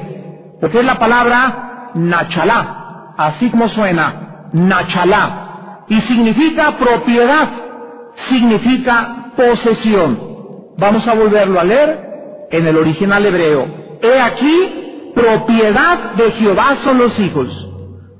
porque 0.59 0.79
es 0.79 0.85
la 0.85 0.95
palabra 0.95 1.91
nachalá, 1.93 3.13
así 3.17 3.49
como 3.49 3.69
suena, 3.69 4.47
nachalá, 4.53 5.85
y 5.87 6.01
significa 6.01 6.77
propiedad, 6.77 7.49
significa 8.29 9.31
posesión. 9.35 10.19
Vamos 10.77 11.07
a 11.07 11.13
volverlo 11.13 11.59
a 11.59 11.63
leer 11.63 11.99
en 12.51 12.67
el 12.67 12.77
original 12.77 13.25
hebreo. 13.25 13.65
He 14.01 14.21
aquí, 14.21 15.11
propiedad 15.13 16.13
de 16.15 16.31
Jehová 16.31 16.77
son 16.83 16.97
los 16.97 17.19
hijos. 17.19 17.47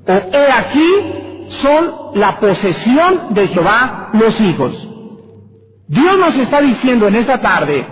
O 0.06 0.12
he 0.12 0.52
aquí, 0.52 1.50
son 1.62 1.92
la 2.14 2.38
posesión 2.38 3.34
de 3.34 3.48
Jehová 3.48 4.10
los 4.12 4.40
hijos. 4.40 4.89
Dios 5.90 6.18
nos 6.18 6.36
está 6.36 6.60
diciendo 6.60 7.08
en 7.08 7.16
esta 7.16 7.40
tarde, 7.40 7.84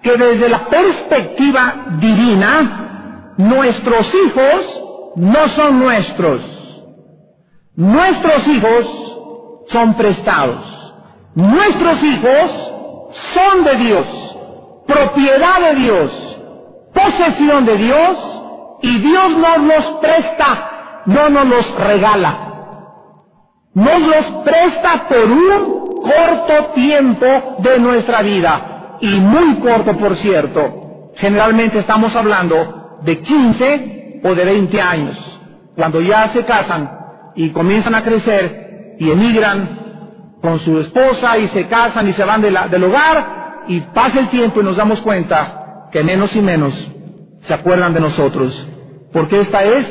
que 0.00 0.16
desde 0.16 0.48
la 0.48 0.66
perspectiva 0.66 1.86
divina, 1.98 3.34
nuestros 3.36 4.06
hijos 4.14 5.14
no 5.16 5.48
son 5.56 5.80
nuestros. 5.80 6.40
Nuestros 7.74 8.46
hijos 8.46 9.66
son 9.72 9.94
prestados. 9.94 10.60
Nuestros 11.34 12.00
hijos 12.04 12.50
son 13.34 13.64
de 13.64 13.76
Dios, 13.76 14.06
propiedad 14.86 15.60
de 15.62 15.74
Dios, 15.80 16.12
posesión 16.94 17.64
de 17.64 17.76
Dios, 17.76 18.18
y 18.82 18.98
Dios 18.98 19.30
nos 19.38 19.58
los 19.62 19.84
presta, 20.00 21.02
no 21.06 21.28
nos 21.28 21.46
los 21.46 21.74
regala. 21.74 22.36
Nos 23.74 24.00
los 24.00 24.26
presta 24.44 25.08
por 25.08 25.24
un 25.24 25.81
corto 26.02 26.72
tiempo 26.74 27.56
de 27.58 27.78
nuestra 27.78 28.22
vida 28.22 28.98
y 29.00 29.08
muy 29.20 29.56
corto, 29.56 29.96
por 29.96 30.16
cierto. 30.18 31.12
Generalmente 31.16 31.78
estamos 31.78 32.14
hablando 32.14 32.98
de 33.02 33.18
15 33.20 34.20
o 34.24 34.34
de 34.34 34.44
20 34.44 34.80
años. 34.80 35.16
Cuando 35.74 36.00
ya 36.00 36.32
se 36.32 36.44
casan 36.44 36.90
y 37.34 37.50
comienzan 37.50 37.94
a 37.94 38.02
crecer 38.02 38.96
y 38.98 39.10
emigran 39.10 39.78
con 40.40 40.58
su 40.60 40.78
esposa 40.80 41.38
y 41.38 41.48
se 41.48 41.66
casan 41.66 42.08
y 42.08 42.12
se 42.12 42.24
van 42.24 42.42
del 42.42 42.84
hogar 42.84 43.64
y 43.68 43.80
pasa 43.80 44.20
el 44.20 44.28
tiempo 44.28 44.60
y 44.60 44.64
nos 44.64 44.76
damos 44.76 45.00
cuenta 45.00 45.88
que 45.92 46.02
menos 46.02 46.34
y 46.34 46.40
menos 46.40 46.74
se 47.46 47.54
acuerdan 47.54 47.94
de 47.94 48.00
nosotros. 48.00 48.66
Porque 49.12 49.40
esta 49.40 49.62
es 49.62 49.86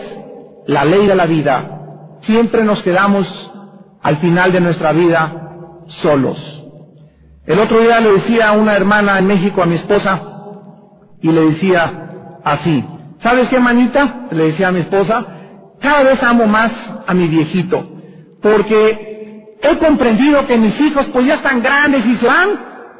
la 0.68 0.86
ley 0.86 1.08
de 1.08 1.16
la 1.16 1.26
vida. 1.26 2.20
Siempre 2.24 2.64
nos 2.64 2.82
quedamos 2.84 3.28
al 4.02 4.18
final 4.18 4.52
de 4.52 4.62
nuestra 4.62 4.92
vida 4.92 5.51
solos. 6.02 6.40
El 7.46 7.60
otro 7.60 7.82
día 7.82 8.00
le 8.02 8.14
decía 8.14 8.50
a 8.50 8.54
una 8.54 8.76
hermana 8.76 9.20
en 9.20 9.28
México 9.28 9.64
a 9.64 9.68
mi 9.68 9.76
esposa 9.76 10.22
y 11.22 11.32
le 11.32 11.42
decía 11.52 12.00
así, 12.44 12.86
¿sabes 13.22 13.50
qué, 13.50 13.60
manita? 13.60 14.20
Le 14.30 14.46
decía 14.48 14.70
a 14.70 14.72
mi 14.72 14.82
esposa, 14.82 15.26
cada 15.80 16.04
vez 16.04 16.22
amo 16.24 16.48
más 16.48 16.72
a 17.06 17.14
mi 17.14 17.28
viejito, 17.28 17.86
porque 18.42 19.00
he 19.62 19.78
comprendido 19.78 20.46
que 20.48 20.58
mis 20.58 20.80
hijos 20.82 21.08
pues 21.14 21.28
ya 21.28 21.36
están 21.36 21.62
grandes 21.62 22.06
y 22.06 22.18
se 22.18 22.28
van, 22.28 22.50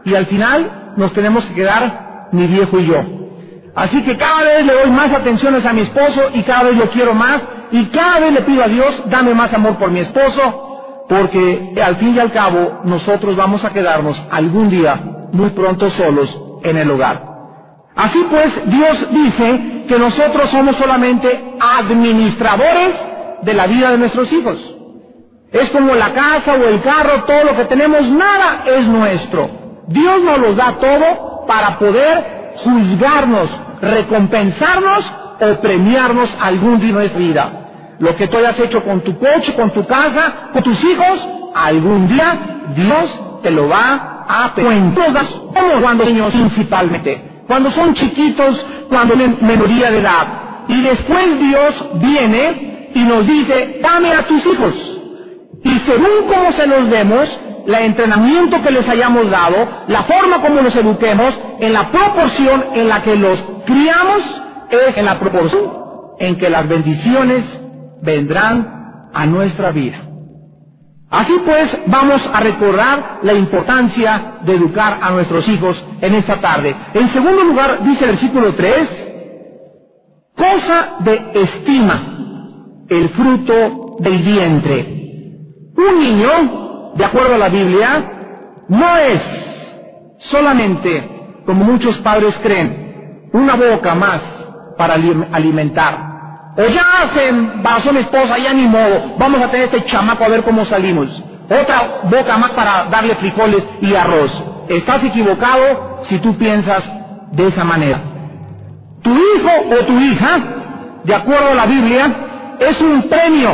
y 0.04 0.16
al 0.16 0.28
final 0.28 0.72
nos 0.96 1.14
tenemos 1.14 1.46
que 1.46 1.56
quedar 1.56 2.00
mi 2.32 2.48
viejo 2.48 2.80
y 2.80 2.88
yo. 2.88 3.06
Así 3.76 4.04
que 4.04 4.18
cada 4.18 4.44
vez 4.44 4.66
le 4.66 4.74
doy 4.74 4.92
más 4.92 5.12
atenciones 5.14 5.66
a 5.66 5.74
mi 5.74 5.82
esposo 5.82 6.32
y 6.34 6.44
cada 6.44 6.64
vez 6.64 6.78
lo 6.78 6.90
quiero 6.90 7.14
más 7.14 7.44
y 7.72 7.86
cada 7.88 8.20
vez 8.20 8.34
le 8.34 8.42
pido 8.44 8.64
a 8.64 8.70
Dios, 8.70 9.02
dame 9.06 9.34
más 9.36 9.54
amor 9.54 9.78
por 9.78 9.92
mi 9.92 10.00
esposo, 10.02 10.56
porque 11.12 11.74
al 11.84 11.98
fin 11.98 12.16
y 12.16 12.20
al 12.20 12.32
cabo 12.32 12.80
nosotros 12.86 13.36
vamos 13.36 13.66
a 13.66 13.70
quedarnos 13.72 14.18
algún 14.32 14.70
día 14.70 14.98
muy 15.34 15.50
pronto 15.50 15.92
solos 15.92 16.30
en 16.64 16.78
el 16.78 16.90
hogar. 16.90 17.22
Así 17.98 18.24
pues, 18.30 18.50
Dios 18.68 18.98
dice 19.12 19.84
que 19.90 20.00
nosotros 20.00 20.50
somos 20.52 20.78
solamente 20.78 21.58
administradores 21.60 22.96
de 23.42 23.54
la 23.54 23.68
vida 23.68 23.92
de 23.92 23.98
nuestros 23.98 24.32
hijos. 24.32 24.58
Es 25.52 25.70
como 25.72 25.96
la 25.96 26.14
casa 26.14 26.54
o 26.54 26.66
el 26.66 26.82
carro, 26.82 27.26
todo 27.26 27.44
lo 27.44 27.58
que 27.58 27.66
tenemos, 27.66 28.10
nada 28.10 28.64
es 28.68 28.88
nuestro. 28.88 29.50
Dios 29.88 30.24
nos 30.24 30.40
los 30.40 30.56
da 30.56 30.78
todo 30.80 31.46
para 31.46 31.78
poder 31.78 32.54
juzgarnos, 32.64 33.50
recompensarnos 33.82 35.06
o 35.42 35.62
premiarnos 35.62 36.30
algún 36.40 36.80
día 36.80 36.88
de 36.88 36.94
nuestra 36.94 37.20
vida. 37.20 37.61
Lo 38.02 38.16
que 38.16 38.28
tú 38.28 38.38
hayas 38.38 38.60
hecho 38.60 38.84
con 38.84 39.02
tu 39.02 39.18
coche, 39.20 39.54
con 39.56 39.72
tu 39.72 39.86
casa, 39.86 40.50
con 40.52 40.64
tus 40.64 40.84
hijos, 40.84 41.20
algún 41.54 42.08
día 42.08 42.40
Dios 42.76 43.42
te 43.44 43.52
lo 43.52 43.70
va 43.70 44.26
a 44.28 44.54
cuentar. 44.56 45.28
Como 45.54 45.82
cuando 45.82 46.06
niños 46.06 46.32
principalmente, 46.34 47.22
cuando 47.48 47.70
son 47.72 47.94
chiquitos, 47.94 48.66
cuando 48.90 49.14
tienen 49.14 49.38
menoría 49.42 49.92
de 49.92 50.00
edad. 50.00 50.28
Y 50.68 50.82
después 50.82 51.40
Dios 51.40 52.02
viene 52.02 52.90
y 52.96 53.00
nos 53.04 53.28
dice, 53.28 53.80
dame 53.84 54.14
a 54.14 54.24
tus 54.24 54.44
hijos. 54.48 54.74
Y 55.64 55.80
según 55.86 56.28
cómo 56.28 56.54
se 56.54 56.66
los 56.66 56.90
demos, 56.90 57.30
el 57.68 57.76
entrenamiento 57.76 58.64
que 58.64 58.72
les 58.72 58.90
hayamos 58.90 59.30
dado, 59.30 59.68
la 59.88 60.04
forma 60.04 60.42
como 60.42 60.62
los 60.62 60.76
eduquemos, 60.76 61.36
en 61.60 61.72
la 61.72 61.92
proporción 61.92 62.66
en 62.74 62.90
la 62.90 63.04
que 63.04 63.16
los 63.16 63.40
criamos, 63.68 64.24
es 64.72 64.98
en 64.98 65.06
la 65.06 65.20
proporción 65.20 65.82
en 66.18 66.38
que 66.38 66.50
las 66.50 66.68
bendiciones 66.68 67.61
vendrán 68.02 69.10
a 69.14 69.26
nuestra 69.26 69.72
vida. 69.72 70.12
Así 71.10 71.34
pues, 71.46 71.70
vamos 71.88 72.22
a 72.34 72.40
recordar 72.40 73.20
la 73.24 73.34
importancia 73.34 74.40
de 74.46 74.56
educar 74.56 74.98
a 75.02 75.12
nuestros 75.12 75.46
hijos 75.50 75.76
en 76.00 76.16
esta 76.16 76.40
tarde. 76.40 76.74
En 76.94 77.12
segundo 77.12 77.44
lugar, 77.44 77.84
dice 77.84 78.06
el 78.06 78.12
versículo 78.12 78.54
3, 78.54 78.88
cosa 80.38 80.96
de 81.00 81.32
estima, 81.34 82.02
el 82.88 83.10
fruto 83.10 83.98
del 84.00 84.18
vientre. 84.20 85.02
Un 85.76 86.00
niño, 86.00 86.94
de 86.96 87.06
acuerdo 87.06 87.36
a 87.36 87.40
la 87.40 87.50
Biblia, 87.50 88.12
no 88.70 88.98
es 88.98 89.22
solamente, 90.32 91.10
como 91.46 91.66
muchos 91.66 91.98
padres 91.98 92.34
creen, 92.42 93.30
una 93.34 93.56
boca 93.56 93.96
más 93.96 94.22
para 94.78 94.94
alimentar. 94.94 96.11
O 96.58 96.64
ya 96.68 97.12
se 97.14 97.30
embarazó 97.30 97.94
mi 97.94 98.00
esposa, 98.00 98.38
ya 98.38 98.54
ni 98.54 98.68
modo, 98.68 99.16
vamos 99.18 99.42
a 99.42 99.50
tener 99.50 99.68
este 99.68 99.86
chamaco 99.86 100.24
a 100.26 100.30
ver 100.30 100.44
cómo 100.44 100.66
salimos. 100.66 101.08
Otra 101.46 102.02
boca 102.04 102.38
más 102.38 102.52
para 102.52 102.86
darle 102.86 103.16
frijoles 103.16 103.66
y 103.82 103.96
arroz. 103.96 104.32
Estás 104.68 105.04
equivocado 105.04 106.04
si 106.10 106.20
tú 106.20 106.38
piensas 106.38 106.84
de 107.32 107.48
esa 107.48 107.64
manera. 107.64 108.00
Tu 109.02 109.12
hijo 109.12 109.80
o 109.80 109.86
tu 109.86 110.00
hija, 110.00 110.40
de 111.04 111.16
acuerdo 111.16 111.52
a 111.52 111.56
la 111.56 111.66
Biblia, 111.66 112.16
es 112.60 112.80
un 112.82 113.02
premio, 113.10 113.52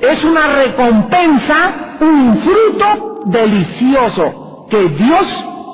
es 0.00 0.24
una 0.24 0.46
recompensa, 0.48 1.74
un 2.00 2.38
fruto 2.42 3.22
delicioso 3.26 4.66
que 4.70 4.88
Dios 4.90 5.26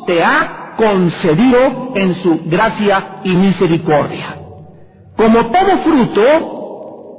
te 0.06 0.22
ha 0.22 0.74
concedido 0.76 1.92
en 1.94 2.14
su 2.22 2.40
gracia 2.46 3.04
y 3.24 3.34
misericordia. 3.34 4.36
Como 5.16 5.46
todo 5.46 5.78
fruto, 5.84 6.51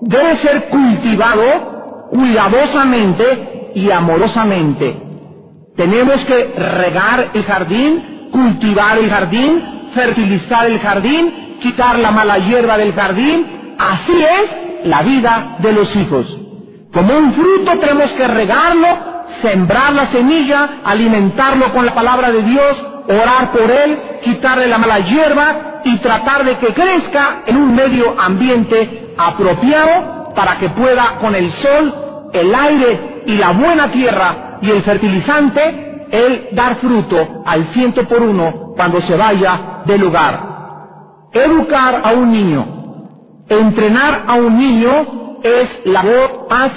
debe 0.05 0.37
ser 0.37 0.69
cultivado 0.69 2.09
cuidadosamente 2.11 3.71
y 3.75 3.89
amorosamente. 3.89 4.97
Tenemos 5.75 6.23
que 6.25 6.53
regar 6.55 7.31
el 7.33 7.43
jardín, 7.43 8.29
cultivar 8.31 8.97
el 8.97 9.09
jardín, 9.09 9.89
fertilizar 9.95 10.67
el 10.67 10.79
jardín, 10.79 11.57
quitar 11.61 11.97
la 11.97 12.11
mala 12.11 12.37
hierba 12.37 12.77
del 12.77 12.93
jardín. 12.93 13.75
Así 13.79 14.21
es 14.21 14.87
la 14.87 15.01
vida 15.01 15.55
de 15.59 15.71
los 15.71 15.95
hijos. 15.95 16.25
Como 16.93 17.17
un 17.17 17.33
fruto 17.33 17.79
tenemos 17.79 18.11
que 18.11 18.27
regarlo, 18.27 18.87
sembrar 19.41 19.93
la 19.93 20.11
semilla, 20.11 20.81
alimentarlo 20.83 21.73
con 21.73 21.85
la 21.85 21.95
palabra 21.95 22.31
de 22.31 22.43
Dios, 22.43 22.85
orar 23.07 23.51
por 23.51 23.71
él, 23.71 23.97
quitarle 24.23 24.67
la 24.67 24.77
mala 24.77 24.99
hierba 24.99 25.81
y 25.83 25.97
tratar 25.97 26.45
de 26.45 26.57
que 26.57 26.73
crezca 26.73 27.43
en 27.47 27.57
un 27.57 27.75
medio 27.75 28.15
ambiente 28.19 29.02
apropiado 29.17 30.33
para 30.35 30.55
que 30.57 30.69
pueda 30.69 31.17
con 31.19 31.35
el 31.35 31.51
sol, 31.53 31.93
el 32.33 32.53
aire 32.53 33.23
y 33.25 33.35
la 33.37 33.51
buena 33.51 33.91
tierra 33.91 34.57
y 34.61 34.71
el 34.71 34.83
fertilizante, 34.83 36.05
él 36.11 36.49
dar 36.51 36.77
fruto 36.77 37.43
al 37.45 37.73
ciento 37.73 38.07
por 38.07 38.21
uno 38.21 38.73
cuando 38.75 39.01
se 39.01 39.15
vaya 39.15 39.81
del 39.85 40.01
lugar. 40.01 40.53
Educar 41.31 42.01
a 42.03 42.13
un 42.13 42.31
niño, 42.31 42.65
entrenar 43.49 44.23
a 44.27 44.35
un 44.35 44.57
niño 44.57 45.23
es 45.43 45.69
la 45.85 46.01
voz 46.01 46.45
más 46.49 46.71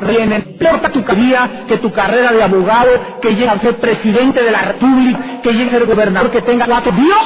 grande. 0.00 0.44
Importa 0.50 0.90
tu 0.90 1.02
carrera, 1.04 1.64
que 1.66 1.78
tu 1.78 1.90
carrera 1.92 2.32
de 2.32 2.42
abogado, 2.42 2.90
que 3.22 3.30
llegue 3.30 3.48
a 3.48 3.58
ser 3.60 3.76
presidente 3.76 4.42
de 4.42 4.50
la 4.50 4.62
república, 4.62 5.40
que 5.42 5.52
llegue 5.52 5.70
a 5.70 5.78
ser 5.78 5.86
gobernador, 5.86 6.30
que 6.30 6.42
tenga 6.42 6.66
cuatro. 6.66 6.92
Dios, 6.92 7.18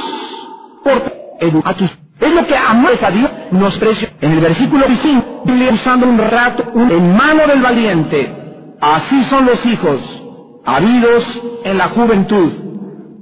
por 0.85 1.23
a 1.65 1.75
tus 1.75 1.91
es 2.23 2.35
lo 2.35 2.47
que 2.47 2.57
a 2.57 3.11
Dios 3.11 3.31
nos 3.51 3.77
precio. 3.79 4.09
En 4.21 4.33
el 4.33 4.41
versículo 4.41 4.87
5, 5.03 5.43
usando 5.73 6.07
un 6.07 6.19
rato 6.19 6.65
en 6.75 7.17
mano 7.17 7.47
del 7.47 7.61
valiente. 7.61 8.33
Así 8.81 9.25
son 9.29 9.47
los 9.47 9.65
hijos, 9.67 10.01
habidos 10.65 11.25
en 11.65 11.79
la 11.79 11.89
juventud. 11.89 12.53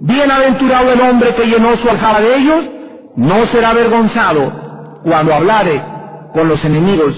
Bienaventurado 0.03 0.93
el 0.93 1.01
hombre 1.01 1.35
que 1.35 1.47
llenó 1.47 1.77
su 1.77 1.89
aljaba 1.89 2.21
de 2.21 2.37
ellos, 2.37 2.65
no 3.17 3.47
será 3.47 3.71
avergonzado 3.71 5.01
cuando 5.03 5.35
hablare 5.35 5.83
con 6.33 6.49
los 6.49 6.65
enemigos 6.65 7.15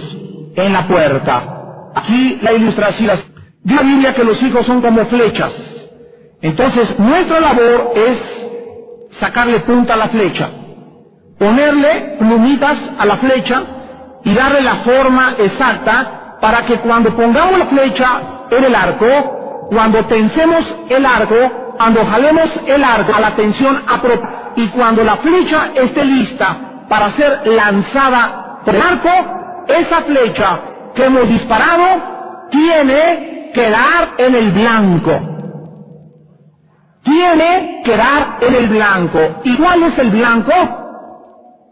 en 0.56 0.72
la 0.72 0.86
puerta. 0.86 1.42
Aquí 1.94 2.38
la 2.42 2.52
ilustración. 2.52 3.20
Dice 3.64 3.76
la 3.76 3.82
Biblia 3.82 4.14
que 4.14 4.24
los 4.24 4.42
hijos 4.42 4.66
son 4.66 4.82
como 4.82 5.04
flechas. 5.06 5.52
Entonces, 6.40 6.98
nuestra 6.98 7.40
labor 7.40 7.92
es 7.94 8.18
sacarle 9.20 9.60
punta 9.60 9.94
a 9.94 9.96
la 9.96 10.08
flecha, 10.08 10.50
ponerle 11.42 12.16
plumitas 12.20 12.78
a 12.98 13.04
la 13.04 13.16
flecha 13.16 13.62
y 14.22 14.32
darle 14.32 14.60
la 14.62 14.76
forma 14.76 15.34
exacta 15.38 16.36
para 16.40 16.62
que 16.66 16.78
cuando 16.78 17.10
pongamos 17.10 17.58
la 17.58 17.66
flecha 17.66 18.08
en 18.48 18.62
el 18.64 18.74
arco, 18.74 19.66
cuando 19.70 20.04
tensemos 20.06 20.64
el 20.88 21.04
arco, 21.04 21.74
cuando 21.76 22.06
jalemos 22.06 22.48
el 22.68 22.84
arco 22.84 23.12
a 23.12 23.20
la 23.20 23.34
tensión 23.34 23.82
apropiada 23.88 24.52
y 24.54 24.68
cuando 24.68 25.02
la 25.02 25.16
flecha 25.16 25.70
esté 25.74 26.04
lista 26.04 26.56
para 26.88 27.10
ser 27.16 27.44
lanzada 27.48 28.60
por 28.64 28.76
arco, 28.76 29.64
esa 29.66 30.02
flecha 30.02 30.60
que 30.94 31.04
hemos 31.06 31.28
disparado 31.28 32.48
tiene 32.52 33.50
que 33.52 33.68
dar 33.68 34.10
en 34.18 34.34
el 34.36 34.52
blanco. 34.52 35.20
Tiene 37.02 37.82
que 37.84 37.96
dar 37.96 38.36
en 38.42 38.54
el 38.54 38.68
blanco. 38.68 39.18
¿Y 39.42 39.56
cuál 39.56 39.82
es 39.84 39.98
el 39.98 40.10
blanco? 40.10 40.81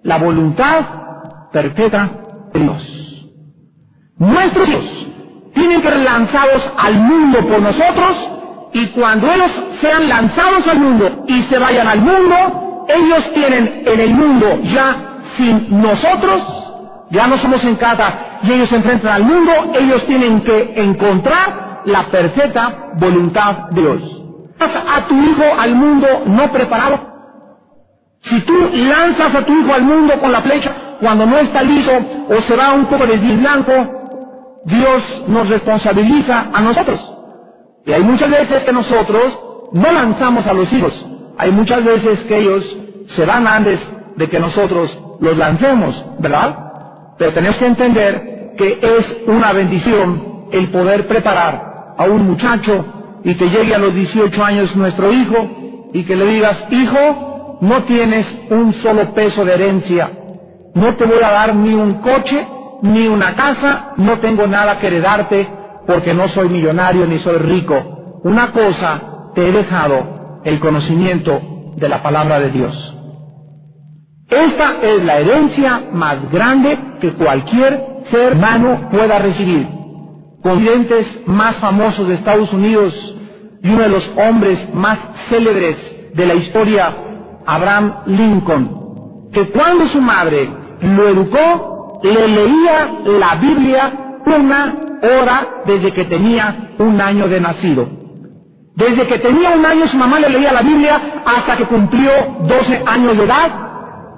La 0.03 0.19
voluntad 0.19 0.81
perfecta 1.53 2.11
de 2.53 2.61
Dios. 2.61 2.83
Nuestros 4.19 4.69
hijos 4.69 5.07
tienen 5.55 5.83
que 5.83 5.89
ser 5.89 5.99
lanzados 5.99 6.63
al 6.79 6.95
mundo 6.95 7.39
por 7.47 7.61
nosotros 7.61 8.17
y 8.73 8.87
cuando 8.89 9.33
ellos 9.33 9.51
sean 9.81 10.09
lanzados 10.09 10.67
al 10.69 10.79
mundo 10.79 11.25
y 11.27 11.43
se 11.45 11.59
vayan 11.59 11.87
al 11.89 12.01
mundo, 12.01 12.87
ellos 12.89 13.33
tienen 13.35 13.83
en 13.87 14.01
el 14.01 14.15
mundo 14.15 14.57
ya 14.63 14.97
sin 15.37 15.81
nosotros 15.81 16.43
ya 17.11 17.27
no 17.27 17.37
somos 17.39 17.63
en 17.65 17.77
casa 17.77 18.15
y 18.43 18.53
ellos 18.53 18.69
se 18.69 18.77
enfrentan 18.77 19.13
al 19.13 19.25
mundo, 19.25 19.53
ellos 19.75 20.07
tienen 20.07 20.41
que 20.41 20.73
encontrar 20.77 21.83
la 21.85 22.05
perfecta 22.05 22.93
voluntad 22.99 23.69
de 23.71 23.81
Dios. 23.81 24.03
A 24.61 25.07
tu 25.07 25.15
hijo 25.15 25.43
al 25.59 25.75
mundo 25.75 26.07
no 26.27 26.49
preparado. 26.53 27.10
Si 28.23 28.41
tú 28.43 28.55
lanzas 28.75 29.35
a 29.35 29.45
tu 29.45 29.53
hijo 29.53 29.73
al 29.75 29.85
mundo 29.85 30.15
con 30.21 30.33
la 30.33 30.43
flecha 30.43 30.73
cuando 31.01 31.27
no 31.27 31.39
está 31.39 31.63
listo 31.63 31.93
o 32.29 32.43
se 32.43 32.57
va 32.57 32.75
un 32.75 32.87
poco 32.87 33.05
blanco, 33.07 33.73
Dios 34.67 35.03
nos 35.29 35.49
responsabiliza 35.49 36.51
a 36.53 36.61
nosotros. 36.61 37.01
Y 37.87 37.93
hay 37.93 38.03
muchas 38.03 38.31
veces 38.31 38.63
que 38.65 38.73
nosotros 38.73 39.39
no 39.73 39.93
lanzamos 39.93 40.47
a 40.47 40.53
los 40.53 40.71
hijos. 40.73 40.93
Hay 41.39 41.53
muchas 41.53 41.83
veces 41.83 42.21
que 42.21 42.39
ellos 42.39 42.77
se 43.17 43.25
van 43.25 43.47
antes 43.47 43.81
de 44.17 44.29
que 44.29 44.39
nosotros 44.39 44.97
los 45.21 45.37
lancemos, 45.37 46.05
¿verdad? 46.19 46.57
Pero 47.19 47.33
tenemos 47.33 47.57
que 47.57 47.67
entender 47.67 48.55
que 48.59 48.79
es 48.83 49.29
una 49.29 49.53
bendición 49.53 50.49
el 50.53 50.71
poder 50.71 51.07
preparar 51.07 51.95
a 51.97 52.05
un 52.05 52.27
muchacho 52.27 52.85
y 53.25 53.35
que 53.35 53.49
llegue 53.49 53.75
a 53.75 53.79
los 53.79 53.95
18 53.95 54.45
años 54.45 54.77
nuestro 54.77 55.13
hijo 55.13 55.89
y 55.93 56.05
que 56.05 56.17
le 56.17 56.27
digas, 56.27 56.57
hijo, 56.71 57.30
no 57.61 57.85
tienes 57.85 58.27
un 58.51 58.73
solo 58.83 59.13
peso 59.15 59.45
de 59.45 59.55
herencia, 59.55 60.11
no 60.75 60.95
te 60.97 61.05
voy 61.05 61.23
a 61.23 61.31
dar 61.31 61.55
ni 61.55 61.75
un 61.75 61.95
coche, 61.95 62.47
ni 62.83 63.09
una 63.09 63.35
casa, 63.35 63.93
no 63.97 64.19
tengo 64.21 64.47
nada 64.47 64.79
que 64.79 64.87
heredarte, 64.87 65.49
porque 65.87 66.15
no 66.15 66.29
soy 66.29 66.49
millonario 66.49 67.07
ni 67.07 67.19
soy 67.21 67.37
rico. 67.37 68.21
Una 68.25 68.53
cosa 68.53 69.01
te 69.35 69.49
he 69.49 69.53
dejado, 69.53 70.41
el 70.45 70.61
conocimiento 70.61 71.41
de 71.77 71.89
la 71.89 72.03
palabra 72.03 72.41
de 72.41 72.51
Dios. 72.51 72.97
Esta 74.29 74.77
es 74.83 75.05
la 75.05 75.19
herencia 75.19 75.83
más 75.93 76.31
grande 76.31 76.79
que 77.01 77.13
cualquier 77.13 77.85
ser 78.11 78.35
humano 78.35 78.89
pueda 78.93 79.19
recibir. 79.19 79.67
Presidentes 80.43 81.07
más 81.27 81.57
famosos 81.57 82.07
de 82.09 82.15
Estados 82.15 82.53
Unidos 82.53 82.95
y 83.63 83.69
uno 83.69 83.83
de 83.83 83.89
los 83.89 84.11
hombres 84.17 84.73
más 84.75 84.99
célebres 85.29 85.77
de 86.15 86.27
la 86.27 86.35
historia, 86.35 86.95
Abraham 87.47 87.95
Lincoln, 88.07 89.31
que 89.33 89.51
cuando 89.51 89.89
su 89.89 90.01
madre 90.01 90.51
lo 90.81 91.09
educó, 91.09 92.01
le 92.03 92.29
leía 92.29 92.89
la 93.19 93.35
Biblia 93.37 93.93
una 94.27 94.75
hora 95.03 95.49
desde 95.67 95.93
que 95.93 96.05
tenía 96.05 96.71
un 96.79 97.01
año 97.01 97.29
de 97.29 97.41
nacido. 97.41 97.89
Desde 98.77 99.07
que 99.07 99.19
tenía 99.19 99.51
un 99.51 99.65
año 99.65 99.87
su 99.89 99.97
mamá 99.97 100.21
le 100.21 100.31
leía 100.31 100.53
la 100.53 100.63
Biblia 100.63 101.01
hasta 101.27 101.57
que 101.57 101.65
cumplió 101.67 102.11
12 102.41 102.83
años 102.87 103.17
de 103.17 103.25
edad. 103.25 103.51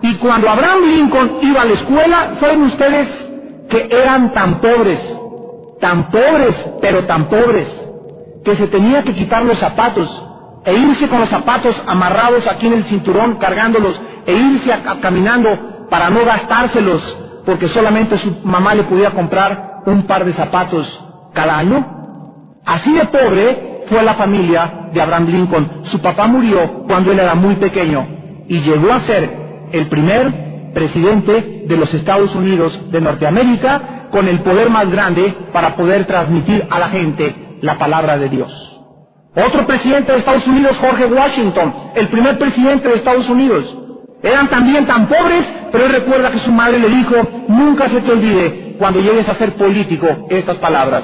Y 0.03 0.15
cuando 0.17 0.49
Abraham 0.49 0.83
Lincoln 0.85 1.39
iba 1.43 1.63
a 1.63 1.65
la 1.65 1.73
escuela, 1.75 2.35
¿saben 2.41 2.63
ustedes 2.63 3.09
que 3.71 3.89
eran 3.91 4.33
tan 4.33 4.61
pobres? 4.61 5.01
Tan 5.81 6.11
pobres, 6.11 6.55
pero 6.81 7.05
tan 7.05 7.25
pobres, 7.25 7.67
que 8.45 8.57
se 8.57 8.69
tenía 8.69 9.03
que 9.03 9.15
quitar 9.15 9.45
los 9.45 9.59
zapatos 9.59 10.09
e 10.65 10.75
irse 10.75 11.09
con 11.09 11.21
los 11.21 11.29
zapatos 11.29 11.75
amarrados 11.87 12.47
aquí 12.47 12.67
en 12.67 12.75
el 12.75 12.85
cinturón, 12.85 13.37
cargándolos, 13.39 14.01
e 14.27 14.33
irse 14.33 14.71
caminando 15.01 15.87
para 15.91 16.11
no 16.11 16.25
gastárselos, 16.25 17.03
porque 17.45 17.69
solamente 17.69 18.19
su 18.19 18.37
mamá 18.45 18.75
le 18.75 18.85
podía 18.85 19.11
comprar 19.11 19.83
un 19.87 20.07
par 20.07 20.25
de 20.25 20.33
zapatos 20.35 20.87
cada 21.35 21.59
año. 21.59 21.85
Así 22.65 22.93
de 22.93 23.05
pobre 23.07 23.85
fue 23.89 24.03
la 24.03 24.15
familia 24.15 24.89
de 24.93 25.01
Abraham 25.03 25.27
Lincoln. 25.27 25.69
Su 25.91 26.01
papá 26.01 26.27
murió 26.27 26.85
cuando 26.87 27.13
él 27.13 27.19
era 27.19 27.35
muy 27.35 27.57
pequeño 27.57 28.07
y 28.49 28.61
llegó 28.61 28.93
a 28.93 29.01
ser 29.01 29.69
el 29.73 29.89
primer 29.89 30.73
presidente 30.73 31.65
de 31.67 31.77
los 31.77 31.93
Estados 31.93 32.35
Unidos 32.35 32.91
de 32.91 33.01
Norteamérica 33.01 34.09
con 34.11 34.29
el 34.29 34.41
poder 34.41 34.71
más 34.71 34.91
grande 34.91 35.35
para 35.53 35.75
poder 35.75 36.07
transmitir 36.07 36.67
a 36.71 36.79
la 36.79 36.89
gente 36.91 37.59
la 37.63 37.77
palabra 37.77 38.19
de 38.19 38.29
Dios. 38.29 38.72
Otro 39.35 39.67
presidente 39.67 40.13
de 40.13 40.19
Estados 40.19 40.47
Unidos, 40.47 40.77
Jorge 40.79 41.07
Washington, 41.07 41.75
el 41.95 42.09
primer 42.09 42.39
presidente 42.39 42.89
de 42.89 42.97
Estados 42.97 43.29
Unidos. 43.31 43.65
Eran 44.23 44.49
también 44.49 44.87
tan 44.87 45.09
pobres, 45.09 45.47
pero 45.73 45.87
él 45.87 45.93
recuerda 45.93 46.31
que 46.31 46.41
su 46.41 46.53
madre 46.53 46.79
le 46.79 46.89
dijo, 46.89 47.15
nunca 47.49 47.89
se 47.89 48.01
te 48.03 48.13
olvide 48.13 48.77
cuando 48.79 49.01
llegues 49.01 49.29
a 49.29 49.35
ser 49.37 49.55
político 49.55 50.07
estas 50.29 50.59
palabras. 50.59 51.03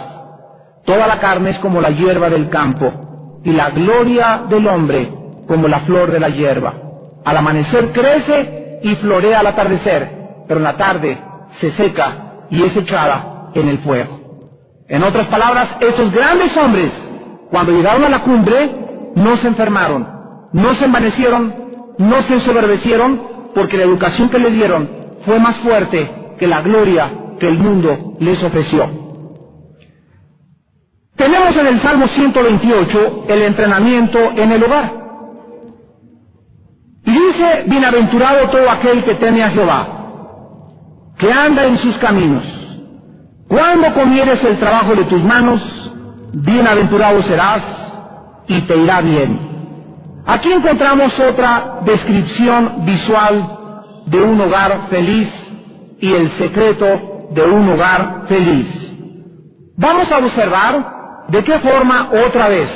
Toda 0.85 1.07
la 1.07 1.19
carne 1.19 1.51
es 1.51 1.59
como 1.59 1.81
la 1.81 1.91
hierba 1.91 2.29
del 2.29 2.51
campo, 2.51 3.41
y 3.45 3.53
la 3.53 3.71
gloria 3.71 4.43
del 4.49 4.67
hombre 4.67 5.11
como 5.47 5.67
la 5.67 5.81
flor 5.81 6.11
de 6.13 6.21
la 6.21 6.29
hierba. 6.29 6.75
Al 7.25 7.37
amanecer 7.37 7.93
crece 7.93 8.81
y 8.83 8.95
florea 8.97 9.41
al 9.41 9.47
atardecer, 9.47 10.11
pero 10.47 10.61
en 10.61 10.65
la 10.65 10.77
tarde 10.77 11.19
se 11.61 11.71
seca 11.73 12.45
y 12.51 12.63
es 12.63 12.77
echada 12.77 13.51
en 13.55 13.69
el 13.69 13.79
fuego. 13.79 14.19
En 14.89 15.03
otras 15.03 15.27
palabras, 15.29 15.69
estos 15.81 16.13
grandes 16.13 16.55
hombres, 16.57 16.91
cuando 17.51 17.73
llegaron 17.73 18.05
a 18.05 18.09
la 18.09 18.23
cumbre, 18.23 18.71
no 19.17 19.37
se 19.39 19.49
enfermaron, 19.49 20.07
no 20.53 20.75
se 20.75 20.85
envanecieron, 20.85 21.55
no 21.99 22.23
se 22.23 22.35
ensoberbecieron, 22.35 23.21
porque 23.55 23.77
la 23.77 23.85
educación 23.85 24.29
que 24.29 24.39
les 24.39 24.53
dieron 24.53 24.89
fue 25.25 25.39
más 25.39 25.57
fuerte 25.59 26.11
que 26.39 26.47
la 26.47 26.61
gloria 26.63 27.11
que 27.41 27.49
el 27.49 27.59
mundo 27.59 28.17
les 28.21 28.43
ofreció. 28.43 28.89
Tenemos 31.17 31.57
en 31.57 31.67
el 31.67 31.83
Salmo 31.83 32.07
128 32.07 33.25
el 33.29 33.43
entrenamiento 33.43 34.19
en 34.37 34.53
el 34.53 34.63
hogar. 34.63 34.93
Y 37.05 37.11
dice, 37.11 37.65
bienaventurado 37.67 38.49
todo 38.51 38.71
aquel 38.71 39.03
que 39.03 39.15
teme 39.15 39.43
a 39.43 39.51
Jehová, 39.51 39.89
que 41.19 41.33
anda 41.33 41.65
en 41.65 41.79
sus 41.79 41.97
caminos. 41.99 42.45
Cuando 43.49 43.93
comieres 43.95 44.45
el 44.45 44.59
trabajo 44.59 44.95
de 44.95 45.05
tus 45.05 45.23
manos, 45.25 45.61
bienaventurado 46.33 47.23
serás 47.23 47.63
y 48.47 48.61
te 48.63 48.77
irá 48.77 49.01
bien. 49.01 49.39
Aquí 50.27 50.53
encontramos 50.53 51.19
otra 51.19 51.81
descripción 51.85 52.85
visual 52.85 53.59
de 54.07 54.21
un 54.21 54.41
hogar 54.41 54.89
feliz 54.91 55.29
y 56.01 56.13
el 56.13 56.31
secreto 56.39 57.29
de 57.31 57.43
un 57.43 57.69
hogar 57.71 58.27
feliz. 58.29 58.67
Vamos 59.77 60.11
a 60.11 60.19
observar 60.19 61.27
de 61.29 61.45
qué 61.45 61.59
forma 61.61 62.11
otra 62.27 62.49
vez, 62.49 62.71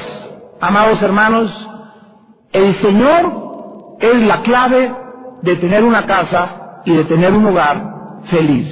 amados 0.61 1.01
hermanos, 1.03 1.69
el 2.53 2.81
Señor 2.83 3.97
es 4.01 4.23
la 4.23 4.43
clave 4.43 4.93
de 5.43 5.57
tener 5.57 5.85
una 5.85 6.07
casa 6.07 6.81
y 6.85 6.95
de 6.95 7.05
tener 7.05 7.33
un 7.33 7.47
hogar 7.47 7.83
feliz. 8.31 8.67